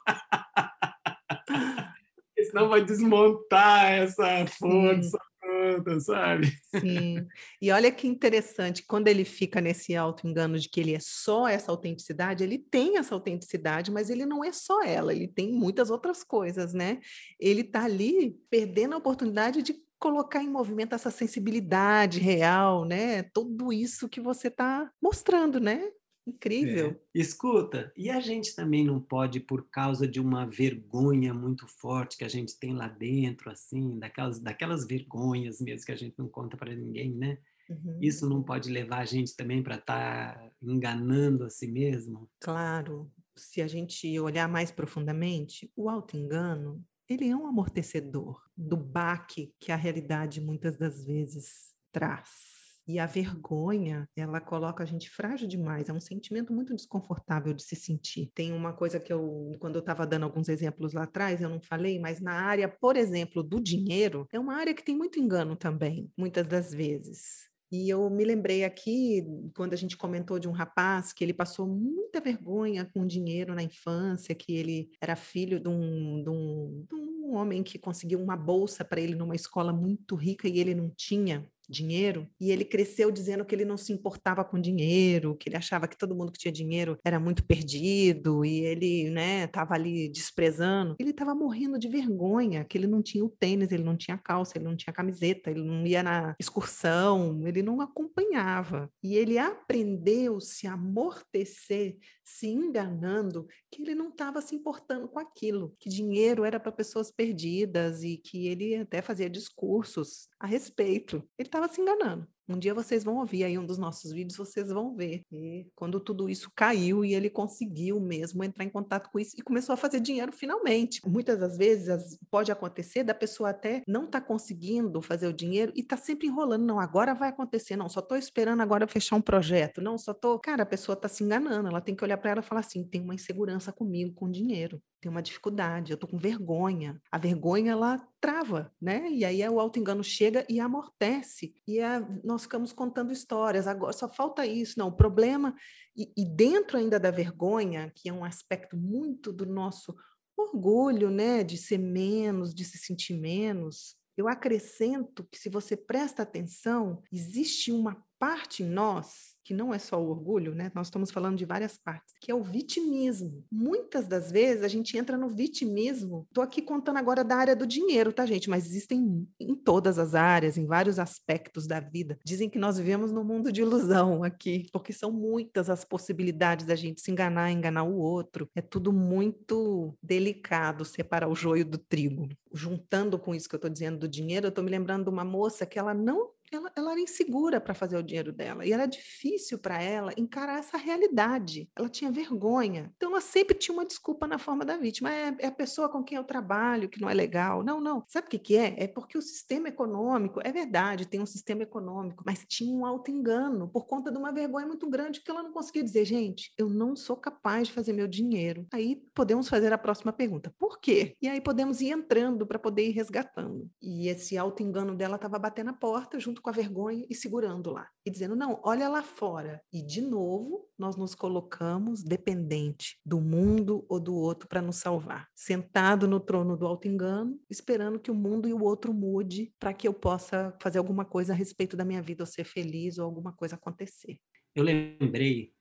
Senão 2.46 2.70
vai 2.70 2.84
desmontar 2.84 3.92
essa 3.92 4.46
força 4.48 5.18
toda, 5.42 6.00
sabe? 6.00 6.52
Sim. 6.80 7.26
E 7.62 7.72
olha 7.72 7.92
que 7.92 8.08
interessante, 8.08 8.84
quando 8.84 9.08
ele 9.08 9.26
fica 9.26 9.60
nesse 9.60 9.96
auto-engano 9.96 10.58
de 10.58 10.70
que 10.70 10.80
ele 10.80 10.94
é 10.94 11.00
só 11.00 11.48
essa 11.48 11.72
autenticidade, 11.72 12.44
ele 12.44 12.58
tem 12.58 12.98
essa 12.98 13.14
autenticidade, 13.14 13.92
mas 13.92 14.10
ele 14.10 14.26
não 14.26 14.44
é 14.44 14.52
só 14.52 14.84
ela, 14.84 15.14
ele 15.14 15.28
tem 15.28 15.52
muitas 15.52 15.90
outras 15.90 16.24
coisas, 16.24 16.74
né? 16.74 17.00
Ele 17.40 17.64
tá 17.64 17.84
ali 17.84 18.38
perdendo 18.50 18.94
a 18.94 18.98
oportunidade 18.98 19.62
de 19.62 19.76
colocar 20.02 20.44
em 20.44 20.50
movimento 20.50 20.96
essa 20.96 21.12
sensibilidade 21.12 22.20
real, 22.20 22.84
né? 22.86 23.22
Tudo 23.22 23.72
isso 23.72 24.10
que 24.10 24.20
você 24.20 24.48
está 24.48 24.92
mostrando, 25.00 25.60
né? 25.60 25.92
Incrível. 26.26 26.90
É. 26.90 27.20
Escuta, 27.20 27.94
e 27.96 28.10
a 28.10 28.20
gente 28.20 28.56
também 28.56 28.84
não 28.84 29.00
pode, 29.00 29.40
por 29.40 29.70
causa 29.70 30.08
de 30.08 30.20
uma 30.20 30.46
vergonha 30.46 31.34
muito 31.34 31.68
forte 31.68 32.18
que 32.18 32.24
a 32.24 32.30
gente 32.30 32.58
tem 32.60 32.74
lá 32.74 32.88
dentro, 32.88 33.52
assim, 33.52 34.00
daquelas, 34.00 34.40
daquelas 34.40 34.88
vergonhas 34.88 35.62
mesmo 35.62 35.86
que 35.86 35.92
a 35.92 35.96
gente 35.98 36.18
não 36.18 36.28
conta 36.28 36.58
para 36.58 36.76
ninguém, 36.76 37.14
né? 37.14 37.38
Uhum. 37.70 38.00
Isso 38.02 38.28
não 38.28 38.42
pode 38.42 38.72
levar 38.72 39.00
a 39.00 39.06
gente 39.06 39.36
também 39.36 39.62
para 39.62 39.76
estar 39.76 40.36
tá 40.36 40.52
enganando 40.64 41.46
a 41.46 41.50
si 41.50 41.68
mesmo? 41.68 42.28
Claro. 42.40 43.12
Se 43.36 43.62
a 43.62 43.68
gente 43.68 44.20
olhar 44.20 44.48
mais 44.48 44.72
profundamente, 44.72 45.72
o 45.76 45.90
auto-engano 45.90 46.84
ele 47.12 47.30
é 47.30 47.36
um 47.36 47.48
amortecedor 47.48 48.42
do 48.56 48.78
baque 48.78 49.54
que 49.60 49.72
a 49.72 49.76
realidade 49.76 50.42
muitas 50.42 50.78
das 50.78 51.04
vezes 51.04 51.74
traz. 51.92 52.62
E 52.88 52.98
a 52.98 53.06
vergonha, 53.06 54.10
ela 54.16 54.42
coloca 54.42 54.84
a 54.84 54.86
gente 54.86 55.10
frágil 55.10 55.48
demais, 55.48 55.88
é 55.88 55.94
um 55.94 56.00
sentimento 56.00 56.52
muito 56.52 56.76
desconfortável 56.76 57.54
de 57.54 57.64
se 57.64 57.76
sentir. 57.76 58.32
Tem 58.34 58.52
uma 58.52 58.74
coisa 58.74 59.00
que 59.00 59.14
eu, 59.14 59.56
quando 59.60 59.76
eu 59.76 59.82
estava 59.82 60.06
dando 60.06 60.24
alguns 60.24 60.50
exemplos 60.50 60.94
lá 60.94 61.04
atrás, 61.04 61.42
eu 61.42 61.50
não 61.50 61.62
falei, 61.62 62.00
mas 62.00 62.20
na 62.20 62.34
área, 62.34 62.68
por 62.68 62.98
exemplo, 62.98 63.44
do 63.44 63.62
dinheiro, 63.62 64.28
é 64.32 64.40
uma 64.40 64.56
área 64.56 64.74
que 64.74 64.84
tem 64.84 64.98
muito 64.98 65.20
engano 65.20 65.56
também, 65.56 66.12
muitas 66.18 66.48
das 66.48 66.74
vezes. 66.74 67.51
E 67.72 67.90
eu 67.90 68.10
me 68.10 68.26
lembrei 68.26 68.66
aqui, 68.66 69.26
quando 69.56 69.72
a 69.72 69.78
gente 69.78 69.96
comentou 69.96 70.38
de 70.38 70.48
um 70.48 70.52
rapaz 70.52 71.14
que 71.14 71.24
ele 71.24 71.34
passou 71.34 71.66
muita 71.66 72.20
vergonha 72.20 72.84
com 72.94 73.08
dinheiro 73.08 73.56
na 73.56 73.64
infância, 73.64 74.36
que 74.36 74.54
ele 74.54 74.90
era 75.00 75.16
filho 75.16 75.58
de 75.58 75.70
um, 75.70 76.22
de 76.22 76.30
um, 76.30 76.86
de 76.90 76.96
um 76.96 77.34
homem 77.34 77.64
que 77.64 77.80
conseguiu 77.80 78.20
uma 78.20 78.36
bolsa 78.36 78.84
para 78.84 79.00
ele 79.00 79.16
numa 79.16 79.36
escola 79.36 79.72
muito 79.72 80.16
rica 80.16 80.50
e 80.50 80.60
ele 80.60 80.76
não 80.76 80.90
tinha 80.90 81.50
dinheiro, 81.72 82.28
e 82.40 82.52
ele 82.52 82.66
cresceu 82.66 83.12
dizendo 83.12 83.46
que 83.46 83.56
ele 83.56 83.66
não 83.66 83.78
se 83.78 83.94
importava 83.94 84.44
com 84.44 84.60
dinheiro, 84.60 85.36
que 85.36 85.50
ele 85.50 85.58
achava 85.58 85.88
que 85.88 85.98
todo 85.98 86.16
mundo 86.16 86.32
que 86.32 86.40
tinha 86.40 86.52
dinheiro 86.52 86.98
era 87.04 87.20
muito 87.20 87.44
perdido 87.46 88.44
e 88.46 88.60
ele, 88.60 89.10
né, 89.10 89.46
estava 89.46 89.74
ali 89.74 90.10
desprezando. 90.10 90.96
Ele 91.00 91.12
estava 91.12 91.34
morrendo 91.34 91.80
de 91.80 91.88
vergonha, 91.88 92.66
que 92.66 92.78
ele 92.78 92.88
não 92.88 93.02
tinha 93.02 93.24
o 93.24 93.30
tênis, 93.30 93.72
ele 93.72 93.84
não 93.84 93.96
tinha 93.96 94.18
calça, 94.18 94.58
ele 94.58 94.66
não 94.66 94.76
tinha 94.76 94.94
camiseta, 94.94 95.50
ele 95.50 95.64
não 95.64 95.86
ia 95.86 96.04
na 96.04 96.36
excursão, 96.40 97.42
ele 97.46 97.64
não 97.64 97.82
acompanhava. 97.82 98.92
E 99.02 99.16
ele 99.16 99.38
aprendeu 99.38 100.40
se 100.40 100.68
amortecer, 100.68 101.98
se 102.24 102.48
enganando 102.48 103.48
que 103.72 103.82
ele 103.82 103.96
não 103.96 104.10
estava 104.10 104.42
se 104.42 104.56
importando 104.56 105.08
com 105.08 105.20
aquilo, 105.20 105.76
que 105.80 105.90
dinheiro 105.90 106.44
era 106.44 106.60
para 106.60 106.72
pessoas 106.72 107.10
perdidas 107.10 108.04
e 108.04 108.18
que 108.18 108.48
ele 108.48 108.76
até 108.76 109.02
fazia 109.02 109.30
discursos 109.30 110.28
a 110.40 110.46
respeito. 110.46 111.18
Ele 111.38 111.48
estava 111.48 111.68
se 111.68 111.82
enganando. 111.82 112.28
Um 112.52 112.60
dia 112.60 112.74
vocês 112.74 113.04
vão 113.04 113.18
ouvir 113.18 113.46
aí 113.46 113.58
um 113.58 113.66
dos 113.66 113.78
nossos 113.78 114.12
vídeos, 114.12 114.36
vocês 114.36 114.68
vão 114.70 114.94
ver. 114.94 115.24
E 115.32 115.68
quando 115.74 116.00
tudo 116.00 116.30
isso 116.30 116.52
caiu 116.54 117.06
e 117.06 117.14
ele 117.14 117.30
conseguiu 117.30 118.00
mesmo 118.00 118.44
entrar 118.44 118.66
em 118.66 118.70
contato 118.70 119.10
com 119.10 119.20
isso 119.20 119.36
e 119.38 119.42
começou 119.42 119.74
a 119.74 119.78
fazer 119.78 120.02
dinheiro 120.02 120.34
finalmente. 120.34 121.02
Muitas 121.08 121.40
das 121.40 121.58
vezes 121.58 122.18
pode 122.30 122.52
acontecer 122.52 123.04
da 123.04 123.14
pessoa 123.14 123.52
até 123.52 123.84
não 123.88 124.04
estar 124.04 124.20
tá 124.20 124.28
conseguindo 124.28 125.02
fazer 125.02 125.28
o 125.28 125.34
dinheiro 125.34 125.72
e 125.76 125.84
tá 125.84 125.96
sempre 125.96 126.28
enrolando. 126.28 126.66
Não, 126.66 126.80
agora 126.80 127.14
vai 127.14 127.30
acontecer. 127.30 127.78
Não, 127.78 127.88
só 127.88 128.02
estou 128.02 128.18
esperando 128.18 128.62
agora 128.62 128.88
fechar 128.88 129.16
um 129.16 129.22
projeto. 129.22 129.82
Não, 129.82 129.98
só 129.98 130.14
tô. 130.14 130.38
Cara, 130.40 130.64
a 130.64 130.66
pessoa 130.66 130.96
está 130.96 131.08
se 131.08 131.24
enganando. 131.24 131.70
Ela 131.70 131.80
tem 131.82 131.96
que 131.96 132.04
olhar 132.04 132.18
para 132.18 132.32
ela 132.32 132.42
e 132.42 132.44
falar 132.44 132.62
assim: 132.62 132.84
tem 132.84 133.02
uma 133.02 133.16
insegurança 133.16 133.61
comigo, 133.70 134.14
com 134.14 134.32
dinheiro 134.32 134.82
tem 135.02 135.10
uma 135.10 135.22
dificuldade, 135.22 135.92
eu 135.92 135.98
tô 135.98 136.08
com 136.08 136.18
vergonha. 136.18 137.02
A 137.12 137.18
vergonha 137.18 137.72
ela 137.72 137.98
trava, 138.22 138.72
né? 138.80 139.10
E 139.10 139.26
aí 139.26 139.42
o 139.50 139.60
auto 139.60 139.80
engano 139.80 140.04
chega 140.04 140.46
e 140.48 140.60
amortece. 140.60 141.56
E 141.68 141.80
é, 141.80 142.00
nós 142.24 142.44
ficamos 142.44 142.72
contando 142.72 143.12
histórias. 143.12 143.66
Agora 143.66 143.92
só 143.94 144.08
falta 144.08 144.46
isso. 144.46 144.78
Não, 144.78 144.90
o 144.90 144.96
problema 144.96 145.56
e, 145.98 146.14
e 146.16 146.24
dentro 146.24 146.78
ainda 146.78 147.00
da 147.00 147.10
vergonha, 147.10 147.92
que 147.96 148.10
é 148.10 148.14
um 148.14 148.24
aspecto 148.24 148.78
muito 148.78 149.34
do 149.34 149.46
nosso 149.46 149.96
orgulho, 150.38 151.10
né, 151.10 151.44
de 151.44 151.58
ser 151.58 151.80
menos, 151.80 152.54
de 152.54 152.64
se 152.64 152.78
sentir 152.78 153.20
menos. 153.20 153.96
Eu 154.16 154.28
acrescento 154.28 155.28
que 155.32 155.40
se 155.40 155.50
você 155.50 155.76
presta 155.76 156.22
atenção, 156.22 157.02
existe 157.12 157.72
uma 157.72 158.06
parte 158.20 158.62
em 158.62 158.70
nós 158.70 159.31
que 159.52 159.54
não 159.54 159.74
é 159.74 159.80
só 159.80 160.02
o 160.02 160.10
orgulho, 160.10 160.56
né? 160.56 160.72
Nós 160.74 160.88
estamos 160.88 161.12
falando 161.12 161.38
de 161.38 161.44
várias 161.44 161.78
partes, 161.78 162.14
que 162.22 162.32
é 162.32 162.36
o 162.36 162.42
vitimismo. 162.42 163.44
Muitas 163.52 164.08
das 164.08 164.32
vezes 164.32 164.64
a 164.64 164.68
gente 164.70 164.98
entra 164.98 165.18
no 165.18 165.28
vitimismo. 165.28 166.26
Estou 166.30 166.42
aqui 166.42 166.62
contando 166.62 166.96
agora 166.96 167.22
da 167.22 167.36
área 167.36 167.54
do 167.54 167.68
dinheiro, 167.68 168.14
tá, 168.14 168.26
gente? 168.26 168.50
Mas 168.50 168.66
existem 168.66 169.28
em 169.38 169.54
todas 169.54 170.00
as 170.00 170.16
áreas, 170.16 170.58
em 170.58 170.66
vários 170.66 171.00
aspectos 171.00 171.68
da 171.68 171.82
vida. 171.82 172.18
Dizem 172.24 172.50
que 172.50 172.58
nós 172.58 172.78
vivemos 172.78 173.12
num 173.12 173.26
mundo 173.26 173.52
de 173.52 173.60
ilusão 173.60 174.24
aqui, 174.24 174.68
porque 174.72 174.94
são 174.94 175.12
muitas 175.12 175.70
as 175.70 175.84
possibilidades 175.84 176.66
da 176.66 176.76
gente 176.76 177.02
se 177.02 177.12
enganar, 177.12 177.52
enganar 177.52 177.84
o 177.84 177.98
outro. 177.98 178.50
É 178.56 178.62
tudo 178.62 178.94
muito 178.94 179.94
delicado 180.02 180.86
separar 180.86 181.28
o 181.28 181.36
joio 181.36 181.66
do 181.66 181.78
trigo. 181.78 182.30
Juntando 182.54 183.20
com 183.20 183.36
isso 183.36 183.50
que 183.50 183.56
eu 183.56 183.58
estou 183.58 183.70
dizendo 183.70 184.00
do 184.00 184.08
dinheiro, 184.08 184.46
eu 184.46 184.50
estou 184.50 184.64
me 184.64 184.72
lembrando 184.72 185.04
de 185.04 185.10
uma 185.10 185.26
moça 185.26 185.66
que 185.66 185.78
ela 185.78 185.94
não 185.94 186.30
ela, 186.52 186.72
ela 186.76 186.92
era 186.92 187.00
insegura 187.00 187.62
para 187.62 187.74
fazer 187.74 187.98
o 187.98 188.04
dinheiro 188.04 188.32
dela 188.34 188.66
e 188.66 188.74
era 188.74 188.86
difícil 188.86 189.58
para 189.58 189.82
ela 189.82 190.14
encarar 190.18 190.60
essa 190.60 190.78
realidade. 190.78 191.70
Ela 191.76 191.90
tinha 191.90 192.12
vergonha. 192.12 192.92
Então 192.98 193.12
ela 193.12 193.22
sempre 193.22 193.56
tinha 193.56 193.74
uma 193.74 193.86
desculpa 193.86 194.28
na 194.28 194.38
forma 194.38 194.66
da 194.66 194.78
vítima. 194.78 195.14
É, 195.14 195.36
é 195.40 195.48
a 195.48 195.52
pessoa 195.52 195.90
com 195.90 196.04
quem 196.04 196.18
eu 196.18 196.24
trabalho 196.24 196.90
que 196.90 197.00
não 197.00 197.10
é 197.10 197.14
legal. 197.14 197.64
Não, 197.64 197.80
não. 197.80 198.04
Sabe 198.08 198.28
o 198.28 198.30
que, 198.30 198.40
que 198.40 198.58
é? 198.58 198.76
É 198.78 198.88
porque 198.88 199.18
o 199.18 199.22
sistema 199.22 199.70
econômico, 199.70 200.42
é 200.44 200.52
verdade, 200.52 201.08
tem 201.08 201.22
um 201.22 201.26
sistema 201.26 201.64
econômico, 201.64 202.24
mas 202.26 202.46
tinha 202.48 202.76
um 202.76 202.86
alto 202.86 203.10
engano 203.10 203.70
por 203.70 203.86
conta 203.86 204.12
de 204.12 204.18
uma 204.18 204.32
vergonha 204.32 204.68
muito 204.68 204.90
grande 204.90 205.22
que 205.22 205.32
ela 205.32 205.44
não 205.44 205.54
conseguia 205.54 205.84
dizer, 205.84 206.06
gente, 206.06 206.52
eu 206.58 206.70
não 206.70 206.96
sou 206.96 207.16
capaz 207.16 207.68
de 207.68 207.74
fazer 207.74 207.94
meu 207.94 208.08
dinheiro. 208.08 208.68
Aí 208.74 209.02
podemos 209.14 209.48
fazer 209.48 209.72
a 209.72 209.78
próxima 209.78 210.12
pergunta: 210.12 210.54
por 210.60 210.80
quê? 210.80 211.16
E 211.22 211.28
aí 211.28 211.40
podemos 211.40 211.82
ir 211.82 211.92
entrando 211.92 212.46
para 212.46 212.60
poder 212.60 212.88
ir 212.88 212.92
resgatando. 212.92 213.70
E 213.82 214.08
esse 214.08 214.38
alto 214.38 214.64
engano 214.64 214.96
dela 214.96 215.16
estava 215.16 215.40
batendo 215.40 215.70
a 215.70 215.74
porta 215.74 216.20
junto 216.20 216.41
com 216.42 216.50
a 216.50 216.54
vergonha 216.54 217.06
e 217.10 217.16
segurando 217.16 217.72
lá. 217.72 217.88
E 218.06 218.12
dizendo, 218.12 218.36
não, 218.36 218.60
olha 218.64 218.90
lá 218.90 219.02
fora. 219.02 219.62
E, 219.72 219.82
de 219.82 220.02
novo, 220.02 220.68
nós 220.78 220.96
nos 220.96 221.14
colocamos 221.14 222.04
dependente 222.04 223.00
do 223.06 223.22
mundo 223.22 223.86
ou 223.88 224.00
do 224.00 224.16
outro 224.16 224.48
para 224.48 224.62
nos 224.62 224.78
salvar. 224.78 225.28
Sentado 225.36 226.08
no 226.08 226.20
trono 226.20 226.58
do 226.58 226.66
auto-engano, 226.66 227.40
esperando 227.50 228.00
que 228.00 228.12
o 228.12 228.16
mundo 228.16 228.48
e 228.48 228.54
o 228.54 228.64
outro 228.64 228.94
mude 228.94 229.54
para 229.60 229.74
que 229.74 229.88
eu 229.88 229.94
possa 229.94 230.56
fazer 230.62 230.80
alguma 230.80 231.06
coisa 231.06 231.34
a 231.34 231.36
respeito 231.36 231.78
da 231.78 231.86
minha 231.86 232.02
vida, 232.02 232.24
ou 232.24 232.28
ser 232.28 232.44
feliz, 232.44 232.98
ou 232.98 233.06
alguma 233.06 233.32
coisa 233.32 233.56
acontecer. 233.56 234.18
Eu 234.56 234.64
lembrei 234.64 235.54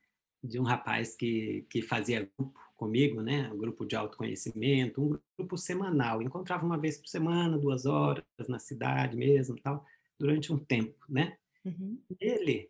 de 0.43 0.59
um 0.59 0.63
rapaz 0.63 1.15
que, 1.15 1.65
que 1.69 1.81
fazia 1.81 2.29
grupo 2.37 2.59
comigo, 2.75 3.21
né? 3.21 3.51
Um 3.53 3.57
grupo 3.57 3.85
de 3.85 3.95
autoconhecimento, 3.95 5.01
um 5.01 5.19
grupo 5.37 5.55
semanal. 5.55 6.19
Encontrava 6.19 6.65
uma 6.65 6.79
vez 6.79 6.97
por 6.97 7.07
semana, 7.07 7.59
duas 7.59 7.85
horas 7.85 8.23
na 8.49 8.57
cidade 8.57 9.15
mesmo, 9.15 9.55
tal 9.61 9.85
durante 10.21 10.53
um 10.53 10.57
tempo, 10.59 11.03
né? 11.09 11.35
Uhum. 11.65 11.99
Ele 12.19 12.69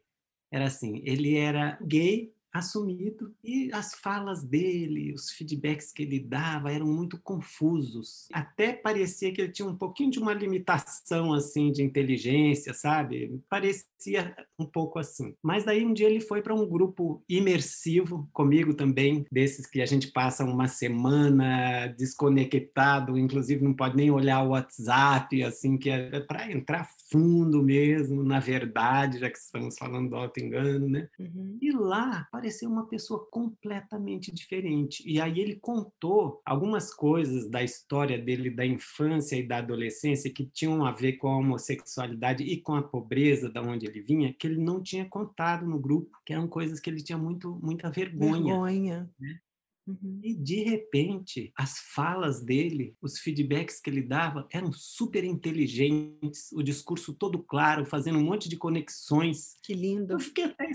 era 0.50 0.66
assim, 0.66 1.02
ele 1.06 1.38
era 1.38 1.78
gay 1.82 2.34
assumido 2.54 3.34
e 3.44 3.70
as 3.74 3.96
falas 3.96 4.44
dele, 4.44 5.14
os 5.14 5.32
feedbacks 5.32 5.92
que 5.92 6.04
ele 6.04 6.20
dava 6.20 6.72
eram 6.72 6.88
muito 6.88 7.20
confusos. 7.22 8.28
Até 8.34 8.74
parecia 8.74 9.32
que 9.32 9.42
ele 9.42 9.52
tinha 9.52 9.68
um 9.68 9.76
pouquinho 9.76 10.12
de 10.12 10.20
uma 10.20 10.34
limitação 10.34 11.34
assim 11.34 11.72
de 11.72 11.84
inteligência, 11.84 12.74
sabe? 12.74 13.40
Parecia 13.50 14.36
um 14.60 14.66
pouco 14.66 15.00
assim. 15.00 15.36
Mas 15.42 15.64
daí 15.64 15.86
um 15.86 15.94
dia 15.94 16.10
ele 16.10 16.20
foi 16.20 16.42
para 16.42 16.56
um 16.56 16.68
grupo 16.68 17.24
imersivo 17.30 18.30
comigo 18.34 18.74
também, 18.74 19.26
desses 19.32 19.66
que 19.66 19.82
a 19.82 19.86
gente 19.86 20.12
passa 20.12 20.44
uma 20.44 20.68
semana 20.68 21.88
desconectado, 21.98 23.18
inclusive 23.18 23.64
não 23.64 23.74
pode 23.74 23.96
nem 23.96 24.12
olhar 24.12 24.44
o 24.44 24.50
WhatsApp, 24.50 25.44
assim, 25.44 25.78
que 25.78 25.90
é 25.90 26.20
para 26.20 26.52
entrar 26.52 26.90
fundo 27.10 27.62
mesmo, 27.64 28.24
na 28.24 28.40
verdade, 28.40 29.20
já 29.20 29.30
que 29.30 29.38
estamos 29.38 29.78
falando 29.78 30.10
do 30.10 30.16
auto-engano, 30.16 30.88
né? 30.88 31.08
Uhum. 31.20 31.58
E 31.62 31.72
lá 31.72 32.28
pareceu 32.42 32.68
uma 32.68 32.88
pessoa 32.88 33.28
completamente 33.30 34.34
diferente. 34.34 35.04
E 35.06 35.22
aí 35.22 35.40
ele 35.40 35.56
contou 35.58 36.42
algumas 36.44 36.92
coisas 36.92 37.48
da 37.48 37.64
história 37.64 38.18
dele 38.18 38.50
da 38.50 38.66
infância 38.66 39.36
e 39.36 39.48
da 39.48 39.58
adolescência 39.58 40.34
que 40.34 40.46
tinham 40.48 40.84
a 40.84 40.92
ver 40.92 41.14
com 41.14 41.28
a 41.28 41.38
homossexualidade 41.38 42.44
e 42.44 42.60
com 42.60 42.74
a 42.74 42.82
pobreza 42.82 43.48
da 43.48 43.62
onde 43.62 43.86
ele 43.86 44.02
vinha, 44.02 44.34
que 44.34 44.48
ele 44.48 44.60
não 44.60 44.82
tinha 44.82 45.06
contado 45.06 45.68
no 45.68 45.80
grupo, 45.80 46.18
que 46.26 46.34
eram 46.34 46.48
coisas 46.48 46.80
que 46.80 46.90
ele 46.90 47.04
tinha 47.04 47.18
muito 47.18 47.60
muita 47.62 47.92
vergonha. 47.92 48.42
Vergonha. 48.42 49.10
Né? 49.20 49.40
Uhum. 49.88 50.20
E 50.24 50.34
de 50.34 50.64
repente, 50.64 51.52
as 51.58 51.80
falas 51.94 52.42
dele, 52.44 52.96
os 53.02 53.20
feedbacks 53.20 53.80
que 53.80 53.90
ele 53.90 54.02
dava 54.02 54.48
eram 54.52 54.72
super 54.72 55.24
inteligentes, 55.24 56.52
o 56.54 56.64
discurso 56.64 57.14
todo 57.14 57.40
claro, 57.40 57.86
fazendo 57.86 58.18
um 58.20 58.24
monte 58.24 58.48
de 58.50 58.58
conexões. 58.58 59.58
Que 59.64 59.74
lindo. 59.74 60.14
Eu 60.14 60.20
fiquei 60.20 60.46
até 60.46 60.70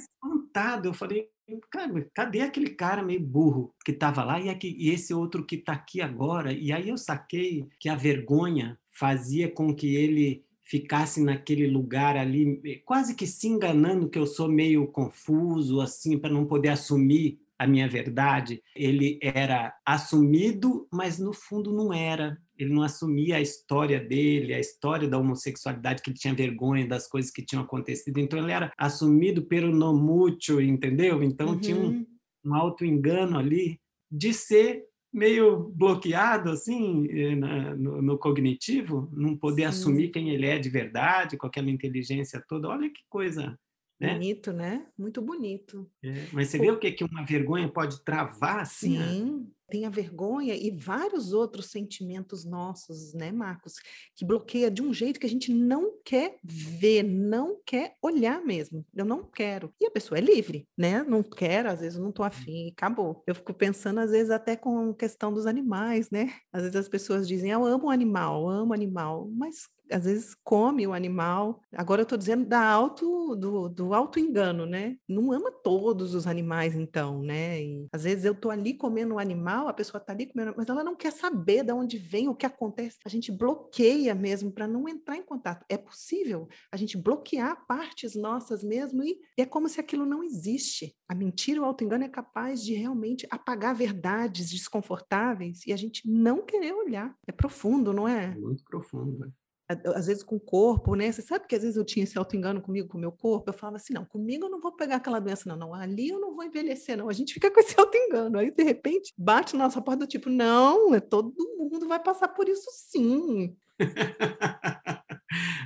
espantado. 0.57 0.89
Eu 0.89 0.95
falei, 0.95 1.29
cara, 1.71 2.11
cadê 2.15 2.41
aquele 2.41 2.71
cara 2.71 3.03
meio 3.03 3.21
burro 3.21 3.75
que 3.85 3.93
estava 3.93 4.25
lá 4.25 4.41
e, 4.41 4.49
aqui, 4.49 4.75
e 4.79 4.91
esse 4.91 5.13
outro 5.13 5.45
que 5.45 5.57
está 5.57 5.73
aqui 5.73 6.01
agora? 6.01 6.53
E 6.53 6.73
aí 6.73 6.89
eu 6.89 6.97
saquei 6.97 7.69
que 7.79 7.89
a 7.89 7.95
vergonha 7.95 8.79
fazia 8.91 9.51
com 9.51 9.75
que 9.75 9.95
ele 9.95 10.45
ficasse 10.65 11.23
naquele 11.23 11.69
lugar 11.69 12.17
ali, 12.17 12.83
quase 12.85 13.15
que 13.15 13.27
se 13.27 13.47
enganando 13.47 14.09
que 14.09 14.19
eu 14.19 14.27
sou 14.27 14.49
meio 14.49 14.89
confuso, 14.89 15.81
assim, 15.81 16.19
para 16.19 16.33
não 16.33 16.45
poder 16.45 16.71
assumir 16.71 17.39
a 17.59 17.67
minha 17.67 17.89
verdade, 17.89 18.63
ele 18.75 19.19
era 19.23 19.75
assumido, 19.85 20.87
mas 20.93 21.19
no 21.19 21.33
fundo 21.33 21.73
não 21.73 21.93
era. 21.93 22.37
Ele 22.59 22.73
não 22.73 22.83
assumia 22.83 23.37
a 23.37 23.41
história 23.41 24.01
dele, 24.01 24.55
a 24.55 24.61
história 24.61 25.09
da 25.09 25.19
homossexualidade, 25.19 26.03
que 26.03 26.11
ele 26.11 26.19
tinha 26.19 26.35
vergonha 26.35 26.87
das 26.87 27.09
coisas 27.09 27.31
que 27.31 27.45
tinham 27.45 27.63
acontecido. 27.63 28.19
Então 28.19 28.39
ele 28.39 28.53
era 28.53 28.73
assumido 28.79 29.43
pelo 29.43 29.75
no 29.75 29.95
mútuo, 29.95 30.61
entendeu? 30.61 31.23
Então 31.23 31.49
uhum. 31.49 31.61
tinha 31.61 31.77
um, 31.77 31.87
uhum. 31.89 32.07
um 32.45 32.55
auto-engano 32.55 33.39
ali 33.39 33.81
de 34.11 34.33
ser 34.33 34.85
meio 35.13 35.71
bloqueado 35.71 36.51
assim 36.51 37.07
eh, 37.09 37.35
no, 37.35 38.03
no 38.03 38.19
cognitivo, 38.19 39.11
não 39.15 39.37
poder 39.37 39.63
Sim. 39.63 39.69
assumir 39.69 40.11
quem 40.11 40.31
ele 40.31 40.47
é 40.47 40.59
de 40.59 40.69
verdade, 40.69 41.37
com 41.37 41.47
aquela 41.47 41.71
inteligência 41.71 42.43
toda. 42.47 42.69
Olha 42.69 42.91
que 42.91 43.01
coisa 43.09 43.59
né? 43.99 44.13
Bonito, 44.13 44.53
né? 44.53 44.87
Muito 44.97 45.23
bonito. 45.23 45.91
É, 46.03 46.27
mas 46.33 46.49
você 46.49 46.59
Pô. 46.59 46.65
vê 46.65 46.71
o 46.71 46.79
que, 46.79 46.93
que 46.93 47.05
uma 47.05 47.25
vergonha 47.25 47.69
pode 47.69 48.05
travar 48.05 48.61
assim? 48.61 48.99
Sim, 48.99 49.53
tem 49.69 49.85
a 49.85 49.91
vergonha 49.91 50.55
e 50.55 50.71
vários 50.71 51.33
outros 51.33 51.71
sentimentos 51.71 52.45
nossos, 52.45 53.13
né, 53.15 53.33
Marcos? 53.33 53.75
Que 54.15 54.25
bloqueia 54.25 54.71
de 54.71 54.83
um 54.83 54.93
jeito 54.93 55.21
que 55.21 55.27
a 55.27 55.29
gente 55.31 55.53
não 55.53 55.93
quer 56.05 56.39
ver, 56.43 57.03
não 57.03 57.59
quer 57.65 57.95
olhar 58.03 58.43
mesmo. 58.45 58.85
Eu 58.95 59.05
não 59.05 59.25
quero. 59.25 59.73
E 59.81 59.87
a 59.87 59.91
pessoa 59.91 60.19
é 60.19 60.21
livre, 60.21 60.67
né? 60.77 61.03
Não 61.03 61.23
quero, 61.23 61.71
às 61.71 61.81
vezes 61.81 61.99
eu 61.99 62.05
não 62.05 62.13
tô 62.13 62.23
afim, 62.23 62.71
acabou. 62.71 63.23
Eu 63.27 63.35
fico 63.35 63.53
pensando, 63.53 64.01
às 64.01 64.11
vezes, 64.11 64.31
até 64.31 64.57
com 64.57 64.95
questão 64.95 65.33
dos 65.33 65.47
animais, 65.47 66.11
né? 66.11 66.33
Às 66.53 66.63
vezes 66.63 66.77
as 66.77 66.89
pessoas 66.89 67.27
dizem, 67.27 67.51
eu 67.51 67.65
amo 67.65 67.91
animal, 67.91 68.49
amo 68.49 68.73
animal, 68.73 69.29
mas 69.33 69.69
às 69.91 70.05
vezes 70.05 70.35
come 70.43 70.87
o 70.87 70.93
animal. 70.93 71.61
Agora 71.73 72.01
eu 72.01 72.05
estou 72.05 72.19
dizendo 72.19 72.45
da 72.47 72.61
auto, 72.61 73.35
do, 73.37 73.69
do 73.69 73.95
auto-engano, 73.95 74.67
né? 74.67 74.97
Não 75.09 75.33
ama 75.33 75.51
todos 75.51 76.15
os 76.15 76.27
animais, 76.27 76.75
então, 76.75 77.23
né? 77.23 77.63
E, 77.63 77.87
às 77.93 78.05
vezes 78.05 78.25
eu 78.25 78.33
estou 78.33 78.51
ali 78.51 78.75
comendo 78.75 79.15
um 79.15 79.19
animal, 79.19 79.56
a 79.69 79.73
pessoa 79.73 80.01
está 80.01 80.13
ali 80.13 80.31
mas 80.57 80.69
ela 80.69 80.85
não 80.85 80.95
quer 80.95 81.13
saber 81.13 81.65
de 81.65 81.73
onde 81.73 81.99
vem, 81.99 82.29
o 82.29 82.35
que 82.35 82.47
acontece. 82.47 82.99
A 83.05 83.09
gente 83.09 83.33
bloqueia 83.33 84.15
mesmo 84.15 84.53
para 84.53 84.67
não 84.67 84.89
entrar 84.89 85.17
em 85.17 85.23
contato. 85.23 85.65
É 85.69 85.77
possível 85.77 86.49
a 86.71 86.77
gente 86.77 86.97
bloquear 86.97 87.67
partes 87.67 88.15
nossas 88.15 88.63
mesmo 88.63 89.03
e, 89.03 89.19
e 89.39 89.43
é 89.43 89.47
como 89.47 89.69
se 89.69 89.81
aquilo 89.81 90.05
não 90.05 90.23
existe. 90.23 90.97
A 91.09 91.15
mentira, 91.15 91.61
o 91.61 91.65
auto-engano 91.65 92.05
é 92.05 92.09
capaz 92.09 92.63
de 92.63 92.75
realmente 92.75 93.27
apagar 93.31 93.75
verdades 93.75 94.51
desconfortáveis 94.51 95.67
e 95.67 95.73
a 95.73 95.77
gente 95.77 96.09
não 96.09 96.45
querer 96.45 96.73
olhar. 96.73 97.17
É 97.27 97.33
profundo, 97.33 97.93
não 97.93 98.07
é? 98.07 98.35
Muito 98.37 98.65
profundo. 98.65 99.33
Às 99.69 100.07
vezes 100.07 100.23
com 100.23 100.37
o 100.37 100.41
corpo, 100.41 100.95
né? 100.95 101.11
Você 101.11 101.23
sabe 101.23 101.47
que 101.47 101.55
às 101.55 101.63
vezes 101.63 101.77
eu 101.77 101.85
tinha 101.85 102.05
esse 102.05 102.17
auto-engano 102.17 102.61
comigo, 102.61 102.89
com 102.89 102.99
o 102.99 103.01
meu 103.01 103.11
corpo, 103.11 103.51
eu 103.51 103.55
falava 103.55 103.77
assim, 103.77 103.93
não, 103.93 104.05
comigo 104.05 104.47
eu 104.47 104.51
não 104.51 104.61
vou 104.61 104.73
pegar 104.73 104.97
aquela 104.97 105.19
doença, 105.19 105.49
não, 105.49 105.57
não, 105.57 105.75
ali 105.75 106.09
eu 106.09 106.21
não 106.21 106.35
vou 106.35 106.45
envelhecer, 106.45 106.97
não. 106.97 107.09
A 107.09 107.13
gente 107.13 107.35
fica 107.35 107.51
com 107.51 107.59
esse 107.59 107.75
auto-engano, 107.81 108.39
aí 108.39 108.51
de 108.51 108.63
repente 108.63 109.13
bate 109.19 109.57
na 109.57 109.65
nossa 109.65 109.83
porta 109.83 110.07
do 110.07 110.09
tipo, 110.09 110.31
não, 110.31 110.95
é 110.95 111.01
todo 111.01 111.35
mundo 111.59 111.89
vai 111.89 112.01
passar 112.03 112.29
por 112.29 112.49
isso 112.49 112.67
sim. 112.73 113.57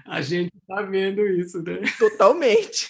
A 0.07 0.23
gente 0.23 0.51
está 0.57 0.83
vendo 0.83 1.25
isso, 1.27 1.63
né? 1.63 1.83
Totalmente. 1.99 2.89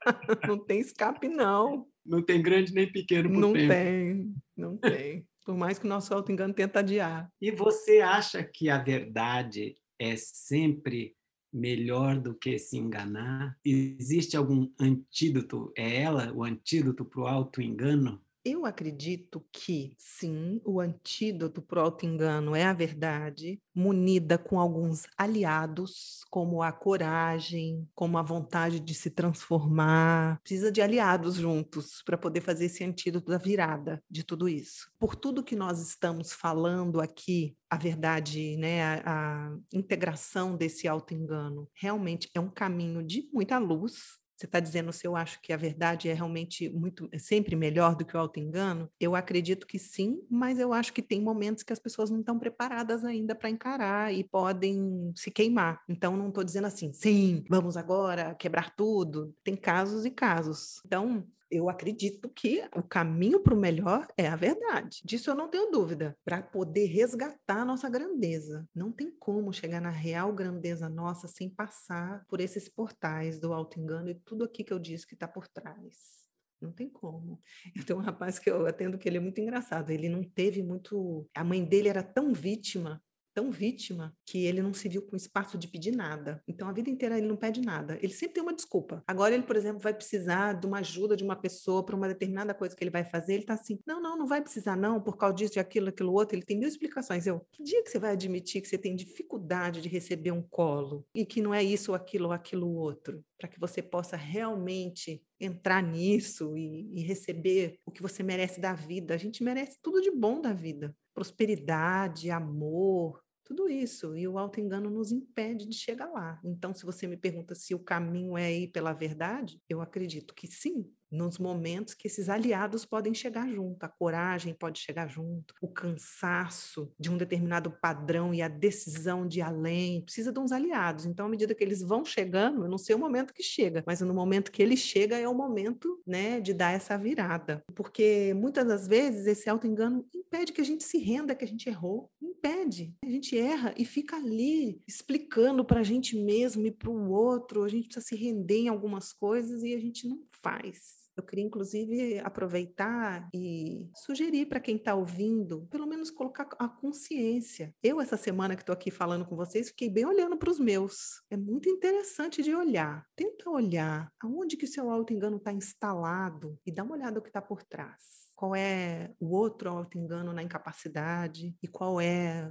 não 0.46 0.58
tem 0.58 0.80
escape, 0.80 1.28
não. 1.28 1.86
Não 2.04 2.22
tem 2.22 2.40
grande 2.40 2.72
nem 2.72 2.90
pequeno 2.90 3.30
por 3.30 3.38
Não 3.40 3.52
tempo. 3.52 3.68
tem, 3.68 4.34
não 4.56 4.76
tem. 4.76 5.26
Por 5.44 5.56
mais 5.56 5.78
que 5.78 5.86
o 5.86 5.88
nosso 5.88 6.14
auto-engano 6.14 6.54
tenta 6.54 6.78
adiar. 6.78 7.28
E 7.40 7.50
você 7.50 8.00
acha 8.00 8.44
que 8.44 8.70
a 8.70 8.78
verdade 8.78 9.74
é 10.02 10.16
sempre 10.16 11.14
melhor 11.52 12.18
do 12.18 12.34
que 12.34 12.58
se 12.58 12.76
enganar? 12.76 13.58
Existe 13.64 14.36
algum 14.36 14.70
antídoto? 14.80 15.72
É 15.76 16.02
ela 16.02 16.32
o 16.32 16.42
antídoto 16.42 17.04
para 17.04 17.20
o 17.20 17.26
auto-engano? 17.26 18.20
Eu 18.44 18.66
acredito 18.66 19.44
que, 19.52 19.94
sim, 19.96 20.60
o 20.64 20.80
antídoto 20.80 21.62
para 21.62 21.78
o 21.78 21.84
auto-engano 21.84 22.56
é 22.56 22.64
a 22.64 22.72
verdade, 22.72 23.60
munida 23.72 24.36
com 24.36 24.58
alguns 24.58 25.06
aliados, 25.16 26.24
como 26.28 26.60
a 26.60 26.72
coragem, 26.72 27.88
como 27.94 28.18
a 28.18 28.22
vontade 28.22 28.80
de 28.80 28.94
se 28.94 29.10
transformar. 29.10 30.40
Precisa 30.42 30.72
de 30.72 30.82
aliados 30.82 31.36
juntos 31.36 32.02
para 32.04 32.18
poder 32.18 32.40
fazer 32.40 32.64
esse 32.64 32.82
antídoto 32.82 33.30
da 33.30 33.38
virada 33.38 34.02
de 34.10 34.24
tudo 34.24 34.48
isso. 34.48 34.90
Por 34.98 35.14
tudo 35.14 35.44
que 35.44 35.54
nós 35.54 35.80
estamos 35.80 36.32
falando 36.32 37.00
aqui, 37.00 37.56
a 37.70 37.76
verdade, 37.76 38.56
né, 38.56 38.82
a, 38.82 39.02
a 39.06 39.56
integração 39.72 40.56
desse 40.56 40.88
auto-engano 40.88 41.68
realmente 41.74 42.28
é 42.34 42.40
um 42.40 42.50
caminho 42.50 43.04
de 43.04 43.28
muita 43.32 43.56
luz, 43.58 44.20
você 44.42 44.46
está 44.46 44.60
dizendo 44.60 44.92
se 44.92 45.06
eu 45.06 45.14
acho 45.14 45.40
que 45.40 45.52
a 45.52 45.56
verdade 45.56 46.08
é 46.08 46.12
realmente 46.12 46.68
muito 46.68 47.08
é 47.12 47.18
sempre 47.18 47.54
melhor 47.54 47.94
do 47.94 48.04
que 48.04 48.16
o 48.16 48.20
auto-engano? 48.20 48.90
Eu 48.98 49.14
acredito 49.14 49.66
que 49.66 49.78
sim, 49.78 50.20
mas 50.28 50.58
eu 50.58 50.72
acho 50.72 50.92
que 50.92 51.00
tem 51.00 51.20
momentos 51.20 51.62
que 51.62 51.72
as 51.72 51.78
pessoas 51.78 52.10
não 52.10 52.20
estão 52.20 52.38
preparadas 52.38 53.04
ainda 53.04 53.34
para 53.34 53.50
encarar 53.50 54.12
e 54.12 54.24
podem 54.24 55.12
se 55.14 55.30
queimar. 55.30 55.80
Então, 55.88 56.16
não 56.16 56.28
estou 56.28 56.42
dizendo 56.42 56.66
assim, 56.66 56.92
sim, 56.92 57.44
vamos 57.48 57.76
agora 57.76 58.34
quebrar 58.34 58.74
tudo. 58.74 59.34
Tem 59.44 59.54
casos 59.54 60.04
e 60.04 60.10
casos. 60.10 60.82
Então, 60.84 61.24
eu 61.52 61.68
acredito 61.68 62.30
que 62.30 62.66
o 62.74 62.82
caminho 62.82 63.38
para 63.38 63.54
o 63.54 63.60
melhor 63.60 64.08
é 64.16 64.26
a 64.26 64.34
verdade. 64.34 65.02
Disso 65.04 65.30
eu 65.30 65.34
não 65.34 65.48
tenho 65.48 65.70
dúvida. 65.70 66.16
Para 66.24 66.42
poder 66.42 66.86
resgatar 66.86 67.60
a 67.60 67.64
nossa 67.64 67.90
grandeza. 67.90 68.66
Não 68.74 68.90
tem 68.90 69.10
como 69.10 69.52
chegar 69.52 69.80
na 69.80 69.90
real 69.90 70.32
grandeza 70.32 70.88
nossa 70.88 71.28
sem 71.28 71.50
passar 71.50 72.24
por 72.26 72.40
esses 72.40 72.70
portais 72.70 73.38
do 73.38 73.52
auto-engano 73.52 74.08
e 74.08 74.14
tudo 74.14 74.44
aqui 74.44 74.64
que 74.64 74.72
eu 74.72 74.78
disse 74.78 75.06
que 75.06 75.12
está 75.12 75.28
por 75.28 75.46
trás. 75.46 76.22
Não 76.58 76.72
tem 76.72 76.88
como. 76.88 77.38
Eu 77.76 77.84
tenho 77.84 77.98
um 77.98 78.02
rapaz 78.02 78.38
que 78.38 78.50
eu 78.50 78.66
atendo 78.66 78.96
que 78.96 79.06
ele 79.06 79.18
é 79.18 79.20
muito 79.20 79.40
engraçado. 79.40 79.90
Ele 79.90 80.08
não 80.08 80.24
teve 80.24 80.62
muito. 80.62 81.28
A 81.34 81.44
mãe 81.44 81.62
dele 81.62 81.88
era 81.88 82.02
tão 82.02 82.32
vítima 82.32 83.02
tão 83.34 83.50
vítima 83.50 84.14
que 84.26 84.44
ele 84.44 84.62
não 84.62 84.72
se 84.72 84.88
viu 84.88 85.02
com 85.02 85.16
espaço 85.16 85.58
de 85.58 85.68
pedir 85.68 85.94
nada. 85.94 86.42
Então 86.46 86.68
a 86.68 86.72
vida 86.72 86.90
inteira 86.90 87.18
ele 87.18 87.26
não 87.26 87.36
pede 87.36 87.60
nada. 87.60 87.98
Ele 88.02 88.12
sempre 88.12 88.34
tem 88.34 88.42
uma 88.42 88.54
desculpa. 88.54 89.02
Agora 89.06 89.34
ele, 89.34 89.44
por 89.44 89.56
exemplo, 89.56 89.80
vai 89.80 89.94
precisar 89.94 90.54
de 90.54 90.66
uma 90.66 90.78
ajuda 90.78 91.16
de 91.16 91.24
uma 91.24 91.36
pessoa 91.36 91.84
para 91.84 91.96
uma 91.96 92.08
determinada 92.08 92.54
coisa 92.54 92.76
que 92.76 92.82
ele 92.82 92.90
vai 92.90 93.04
fazer. 93.04 93.34
Ele 93.34 93.42
está 93.42 93.54
assim: 93.54 93.78
não, 93.86 94.00
não, 94.00 94.16
não 94.16 94.26
vai 94.26 94.40
precisar 94.40 94.76
não, 94.76 95.00
por 95.00 95.16
causa 95.16 95.34
disso, 95.34 95.54
de 95.54 95.60
aquilo, 95.60 95.88
aquilo 95.88 96.12
outro. 96.12 96.36
Ele 96.36 96.44
tem 96.44 96.58
mil 96.58 96.68
explicações. 96.68 97.26
Eu, 97.26 97.40
que 97.50 97.62
dia 97.62 97.82
que 97.82 97.90
você 97.90 97.98
vai 97.98 98.12
admitir 98.12 98.60
que 98.60 98.68
você 98.68 98.78
tem 98.78 98.94
dificuldade 98.94 99.80
de 99.80 99.88
receber 99.88 100.32
um 100.32 100.42
colo 100.42 101.06
e 101.14 101.24
que 101.24 101.40
não 101.40 101.54
é 101.54 101.62
isso 101.62 101.92
ou 101.92 101.96
aquilo 101.96 102.26
ou 102.26 102.32
aquilo 102.32 102.70
outro, 102.74 103.24
para 103.38 103.48
que 103.48 103.58
você 103.58 103.82
possa 103.82 104.16
realmente 104.16 105.22
entrar 105.40 105.82
nisso 105.82 106.56
e, 106.56 106.88
e 106.92 107.02
receber 107.02 107.78
o 107.84 107.90
que 107.90 108.02
você 108.02 108.22
merece 108.22 108.60
da 108.60 108.74
vida. 108.74 109.14
A 109.14 109.18
gente 109.18 109.42
merece 109.42 109.78
tudo 109.82 110.00
de 110.00 110.10
bom 110.10 110.40
da 110.40 110.52
vida 110.52 110.94
prosperidade, 111.14 112.30
amor, 112.30 113.20
tudo 113.44 113.68
isso. 113.68 114.16
E 114.16 114.26
o 114.26 114.38
auto-engano 114.38 114.90
nos 114.90 115.12
impede 115.12 115.66
de 115.66 115.74
chegar 115.74 116.06
lá. 116.10 116.40
Então, 116.44 116.74
se 116.74 116.84
você 116.84 117.06
me 117.06 117.16
pergunta 117.16 117.54
se 117.54 117.74
o 117.74 117.78
caminho 117.78 118.36
é 118.36 118.52
ir 118.52 118.68
pela 118.68 118.92
verdade, 118.92 119.60
eu 119.68 119.80
acredito 119.80 120.34
que 120.34 120.46
sim, 120.46 120.90
nos 121.12 121.38
momentos 121.38 121.92
que 121.92 122.08
esses 122.08 122.28
aliados 122.28 122.86
podem 122.86 123.12
chegar 123.12 123.48
junto, 123.48 123.84
a 123.84 123.88
coragem 123.88 124.54
pode 124.54 124.78
chegar 124.78 125.08
junto, 125.08 125.54
o 125.60 125.68
cansaço 125.68 126.90
de 126.98 127.10
um 127.10 127.18
determinado 127.18 127.70
padrão 127.70 128.32
e 128.32 128.40
a 128.40 128.48
decisão 128.48 129.28
de 129.28 129.40
ir 129.40 129.42
além, 129.42 130.00
precisa 130.02 130.32
de 130.32 130.40
uns 130.40 130.52
aliados. 130.52 131.04
Então, 131.04 131.26
à 131.26 131.28
medida 131.28 131.54
que 131.54 131.62
eles 131.62 131.82
vão 131.82 132.04
chegando, 132.04 132.64
eu 132.64 132.68
não 132.68 132.78
sei 132.78 132.96
o 132.96 132.98
momento 132.98 133.34
que 133.34 133.42
chega, 133.42 133.84
mas 133.86 134.00
no 134.00 134.14
momento 134.14 134.50
que 134.50 134.62
ele 134.62 134.76
chega 134.76 135.18
é 135.18 135.28
o 135.28 135.34
momento, 135.34 136.00
né, 136.06 136.40
de 136.40 136.54
dar 136.54 136.72
essa 136.72 136.96
virada. 136.96 137.62
Porque 137.74 138.32
muitas 138.34 138.66
das 138.66 138.88
vezes 138.88 139.26
esse 139.26 139.50
auto-engano 139.50 140.06
impede 140.14 140.52
que 140.52 140.60
a 140.60 140.64
gente 140.64 140.82
se 140.82 140.98
renda 140.98 141.34
que 141.34 141.44
a 141.44 141.48
gente 141.48 141.68
errou, 141.68 142.10
impede. 142.20 142.94
A 143.04 143.10
gente 143.10 143.38
erra 143.38 143.74
e 143.76 143.84
fica 143.84 144.16
ali 144.16 144.80
explicando 144.86 145.64
para 145.64 145.80
a 145.80 145.84
gente 145.84 146.16
mesmo 146.16 146.66
e 146.66 146.70
para 146.70 146.90
o 146.90 147.10
outro, 147.10 147.64
a 147.64 147.68
gente 147.68 147.86
precisa 147.86 148.06
se 148.06 148.16
render 148.16 148.60
em 148.60 148.68
algumas 148.68 149.12
coisas 149.12 149.62
e 149.62 149.74
a 149.74 149.78
gente 149.78 150.08
não 150.08 150.22
faz. 150.42 151.01
Eu 151.16 151.22
queria, 151.22 151.44
inclusive, 151.44 152.18
aproveitar 152.20 153.28
e 153.34 153.90
sugerir 153.94 154.46
para 154.46 154.60
quem 154.60 154.76
está 154.76 154.94
ouvindo, 154.94 155.66
pelo 155.70 155.86
menos 155.86 156.10
colocar 156.10 156.48
a 156.58 156.68
consciência. 156.68 157.74
Eu, 157.82 158.00
essa 158.00 158.16
semana 158.16 158.56
que 158.56 158.62
estou 158.62 158.72
aqui 158.72 158.90
falando 158.90 159.26
com 159.26 159.36
vocês, 159.36 159.68
fiquei 159.68 159.90
bem 159.90 160.06
olhando 160.06 160.36
para 160.36 160.50
os 160.50 160.58
meus. 160.58 161.22
É 161.30 161.36
muito 161.36 161.68
interessante 161.68 162.42
de 162.42 162.54
olhar. 162.54 163.06
Tenta 163.14 163.50
olhar 163.50 164.10
aonde 164.22 164.56
que 164.56 164.64
o 164.64 164.68
seu 164.68 164.90
auto-engano 164.90 165.36
está 165.36 165.52
instalado 165.52 166.58
e 166.64 166.72
dá 166.72 166.82
uma 166.82 166.94
olhada 166.94 167.16
no 167.16 167.22
que 167.22 167.28
está 167.28 167.42
por 167.42 167.62
trás. 167.62 168.32
Qual 168.34 168.56
é 168.56 169.12
o 169.20 169.36
outro 169.36 169.70
auto-engano 169.70 170.32
na 170.32 170.42
incapacidade 170.42 171.54
e 171.62 171.68
qual 171.68 172.00
é 172.00 172.50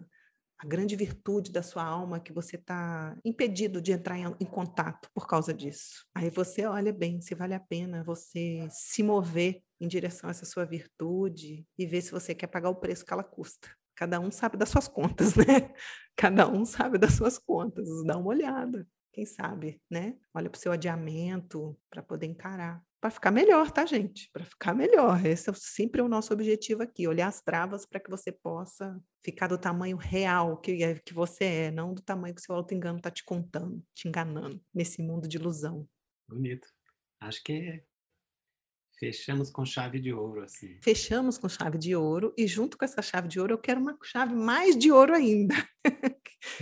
a 0.62 0.68
grande 0.68 0.96
virtude 0.96 1.52
da 1.52 1.64
sua 1.64 1.84
alma 1.84 2.20
que 2.20 2.32
você 2.32 2.56
está 2.56 3.18
impedido 3.26 3.82
de 3.82 3.92
entrar 3.92 4.18
em, 4.18 4.26
em, 4.40 4.46
contato 4.46 5.10
por 5.12 5.28
causa 5.28 5.52
disso. 5.52 6.06
Aí 6.14 6.30
você 6.30 6.66
olha 6.68 6.94
bem 6.94 7.20
se 7.20 7.34
vale 7.34 7.56
a 7.56 7.60
pena 7.60 8.04
você 8.04 8.68
se 8.70 9.02
mover 9.02 9.64
em 9.80 9.88
direção 9.88 10.30
a 10.30 10.32
essa 10.32 10.46
sua 10.46 10.64
virtude 10.64 11.66
e 11.76 11.86
ver 11.88 12.02
se 12.02 12.12
você 12.12 12.36
quer 12.36 12.46
pagar 12.46 12.70
o 12.70 12.76
preço 12.76 13.04
que 13.04 13.12
ela 13.12 13.24
custa. 13.24 13.68
Cada 13.96 14.20
um 14.20 14.30
sabe 14.30 14.56
das 14.56 14.70
suas 14.70 14.88
contas, 14.88 15.34
né? 15.36 15.74
Cada 16.16 16.48
um 16.48 16.64
sabe 16.64 17.00
das 17.00 17.14
suas 17.14 17.40
contas. 17.40 17.88
Dá 18.06 18.16
uma 18.16 18.30
olhada, 18.30 18.88
quem 19.12 19.26
sabe, 19.26 19.82
né? 19.90 20.16
Olha 20.32 20.48
para 20.48 20.60
o 20.60 20.62
seu 20.62 20.72
adiamento 20.72 21.76
para 21.90 22.04
poder 22.04 22.28
encarar 22.28 22.84
para 23.02 23.10
ficar 23.10 23.32
melhor, 23.32 23.72
tá, 23.72 23.84
gente? 23.84 24.30
Para 24.32 24.46
ficar 24.46 24.76
melhor. 24.76 25.26
Esse 25.26 25.50
é 25.50 25.54
sempre 25.56 26.02
o 26.02 26.08
nosso 26.08 26.32
objetivo 26.32 26.84
aqui, 26.84 27.08
olhar 27.08 27.28
as 27.28 27.42
travas 27.42 27.84
para 27.84 28.00
que 28.00 28.12
você 28.12 28.32
possa 28.32 29.02
ficar 29.26 29.48
do 29.48 29.58
tamanho 29.58 29.98
real 29.98 30.58
que, 30.58 30.84
é, 30.84 31.00
que 31.00 31.14
você 31.14 31.44
é, 31.44 31.72
não 31.72 31.94
do 31.94 32.02
tamanho 32.02 32.36
que 32.36 32.42
o 32.42 32.44
seu 32.44 32.56
auto-engano 32.56 32.98
está 32.98 33.10
te 33.10 33.26
contando, 33.26 33.84
te 33.96 34.08
enganando, 34.08 34.64
nesse 34.74 35.02
mundo 35.02 35.28
de 35.28 35.38
ilusão. 35.38 35.88
Bonito. 36.30 36.68
Acho 37.20 37.44
que 37.44 37.84
Fechamos 39.00 39.50
com 39.50 39.66
chave 39.66 40.00
de 40.00 40.14
ouro, 40.14 40.44
assim. 40.44 40.78
Fechamos 40.84 41.36
com 41.36 41.50
chave 41.50 41.76
de 41.80 41.96
ouro, 41.96 42.36
e 42.38 42.46
junto 42.46 42.78
com 42.78 42.86
essa 42.86 43.02
chave 43.02 43.28
de 43.28 43.40
ouro, 43.40 43.54
eu 43.54 43.58
quero 43.58 43.82
uma 43.82 43.98
chave 44.04 44.36
mais 44.36 44.78
de 44.78 44.92
ouro 44.92 45.16
ainda. 45.16 45.56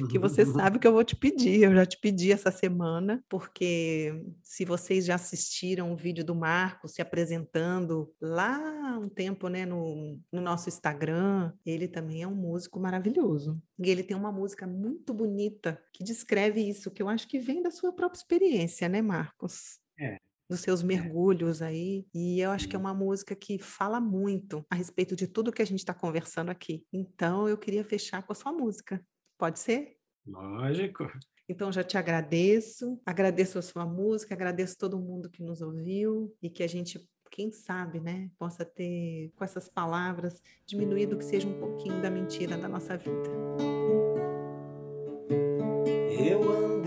que 0.10 0.20
você 0.20 0.46
sabe 0.46 0.80
que 0.80 0.88
eu 0.88 0.94
vou 0.94 1.04
te 1.04 1.16
pedir. 1.16 1.64
Eu 1.64 1.74
já 1.74 1.86
te 1.86 1.98
pedi 2.00 2.32
essa 2.32 2.52
semana, 2.52 3.24
porque 3.30 4.14
se 4.44 4.66
vocês 4.66 5.06
já 5.06 5.16
assistiram 5.16 5.92
o 5.92 5.96
vídeo 5.96 6.24
do 6.24 6.36
Marco 6.36 6.88
se 6.88 7.02
apresentando 7.02 8.14
lá 8.22 8.98
um 9.00 9.10
tempo, 9.10 9.48
né, 9.48 9.66
no, 9.66 10.20
no 10.32 10.42
nosso 10.42 10.70
Instagram, 10.70 11.54
ele 11.66 11.88
também 11.88 12.22
é 12.22 12.28
um 12.28 12.36
músico 12.36 12.80
maravilhoso. 12.80 13.62
E 13.80 13.90
ele 13.90 14.04
tem 14.04 14.16
uma 14.16 14.32
música 14.32 14.68
muito 14.68 15.14
bonita 15.14 15.82
que 15.94 16.04
descreve 16.04 16.62
isso, 16.62 16.92
que 16.92 17.02
eu 17.02 17.10
acho 17.10 17.28
que 17.28 17.40
vem 17.40 17.62
da 17.62 17.72
sua 17.72 17.94
própria 17.94 18.20
experiência, 18.20 18.90
né, 18.90 19.02
Marcos? 19.02 19.80
É, 20.00 20.18
dos 20.50 20.62
seus 20.62 20.82
é. 20.82 20.86
mergulhos 20.86 21.62
aí. 21.62 22.06
E 22.14 22.42
eu 22.42 22.52
acho 22.52 22.68
que 22.68 22.76
é 22.76 22.80
uma 22.80 22.94
música 22.94 23.36
que 23.36 23.60
fala 23.60 24.02
muito 24.02 24.66
a 24.70 24.76
respeito 24.76 25.16
de 25.16 25.28
tudo 25.28 25.52
que 25.52 25.62
a 25.62 25.66
gente 25.66 25.80
está 25.80 25.94
conversando 25.94 26.50
aqui. 26.50 26.84
Então 26.92 27.48
eu 27.48 27.58
queria 27.58 27.84
fechar 27.84 28.24
com 28.24 28.32
a 28.34 28.36
sua 28.36 28.52
música. 28.52 29.02
Pode 29.40 29.58
ser? 29.58 29.96
Lógico. 30.28 31.10
Então 31.48 31.72
já 31.72 31.82
te 31.82 31.98
agradeço, 31.98 33.02
agradeço 33.06 33.58
a 33.58 33.62
sua 33.62 33.86
música, 33.86 34.36
agradeço 34.36 34.78
todo 34.78 35.00
mundo 35.00 35.30
que 35.30 35.42
nos 35.42 35.62
ouviu 35.62 36.36
e 36.44 36.50
que 36.50 36.62
a 36.62 36.68
gente, 36.68 37.00
quem 37.32 37.52
sabe, 37.52 38.02
né, 38.02 38.30
possa 38.38 38.66
ter 38.66 39.32
com 39.36 39.44
essas 39.44 39.70
palavras 39.70 40.44
diminuído 40.66 41.18
que 41.18 41.24
seja 41.24 41.48
um 41.48 41.58
pouquinho 41.58 42.02
da 42.02 42.12
mentira 42.12 42.58
da 42.58 42.68
nossa 42.68 42.98
vida. 42.98 43.30
Eu 46.20 46.44
foi 46.44 46.79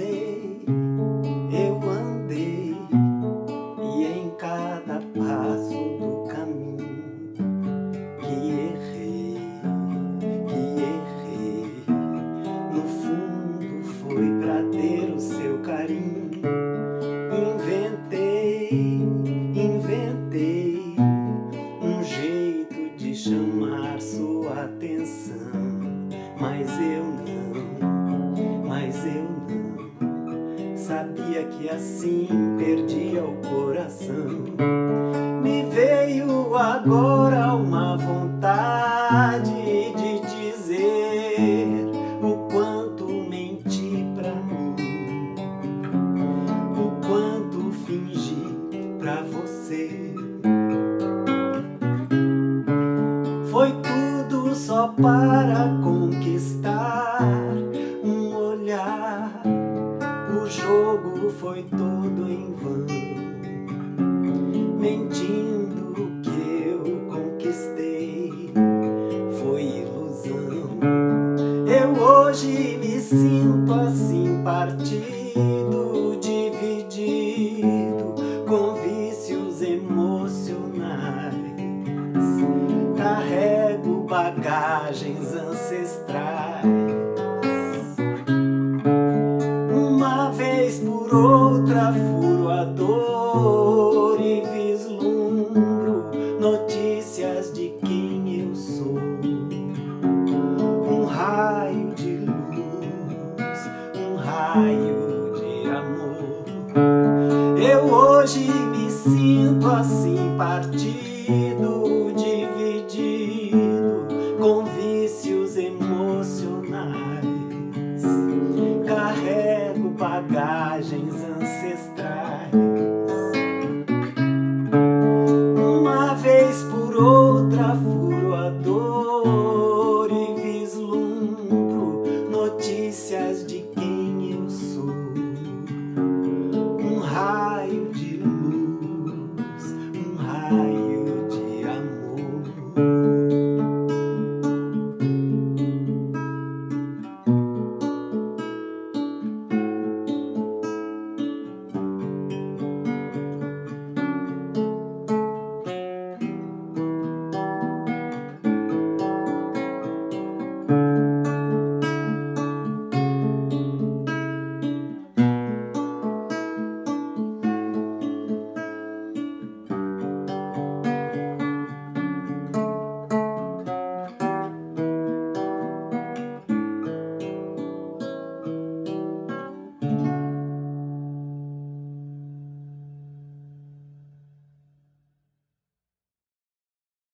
bagagem. 120.29 121.12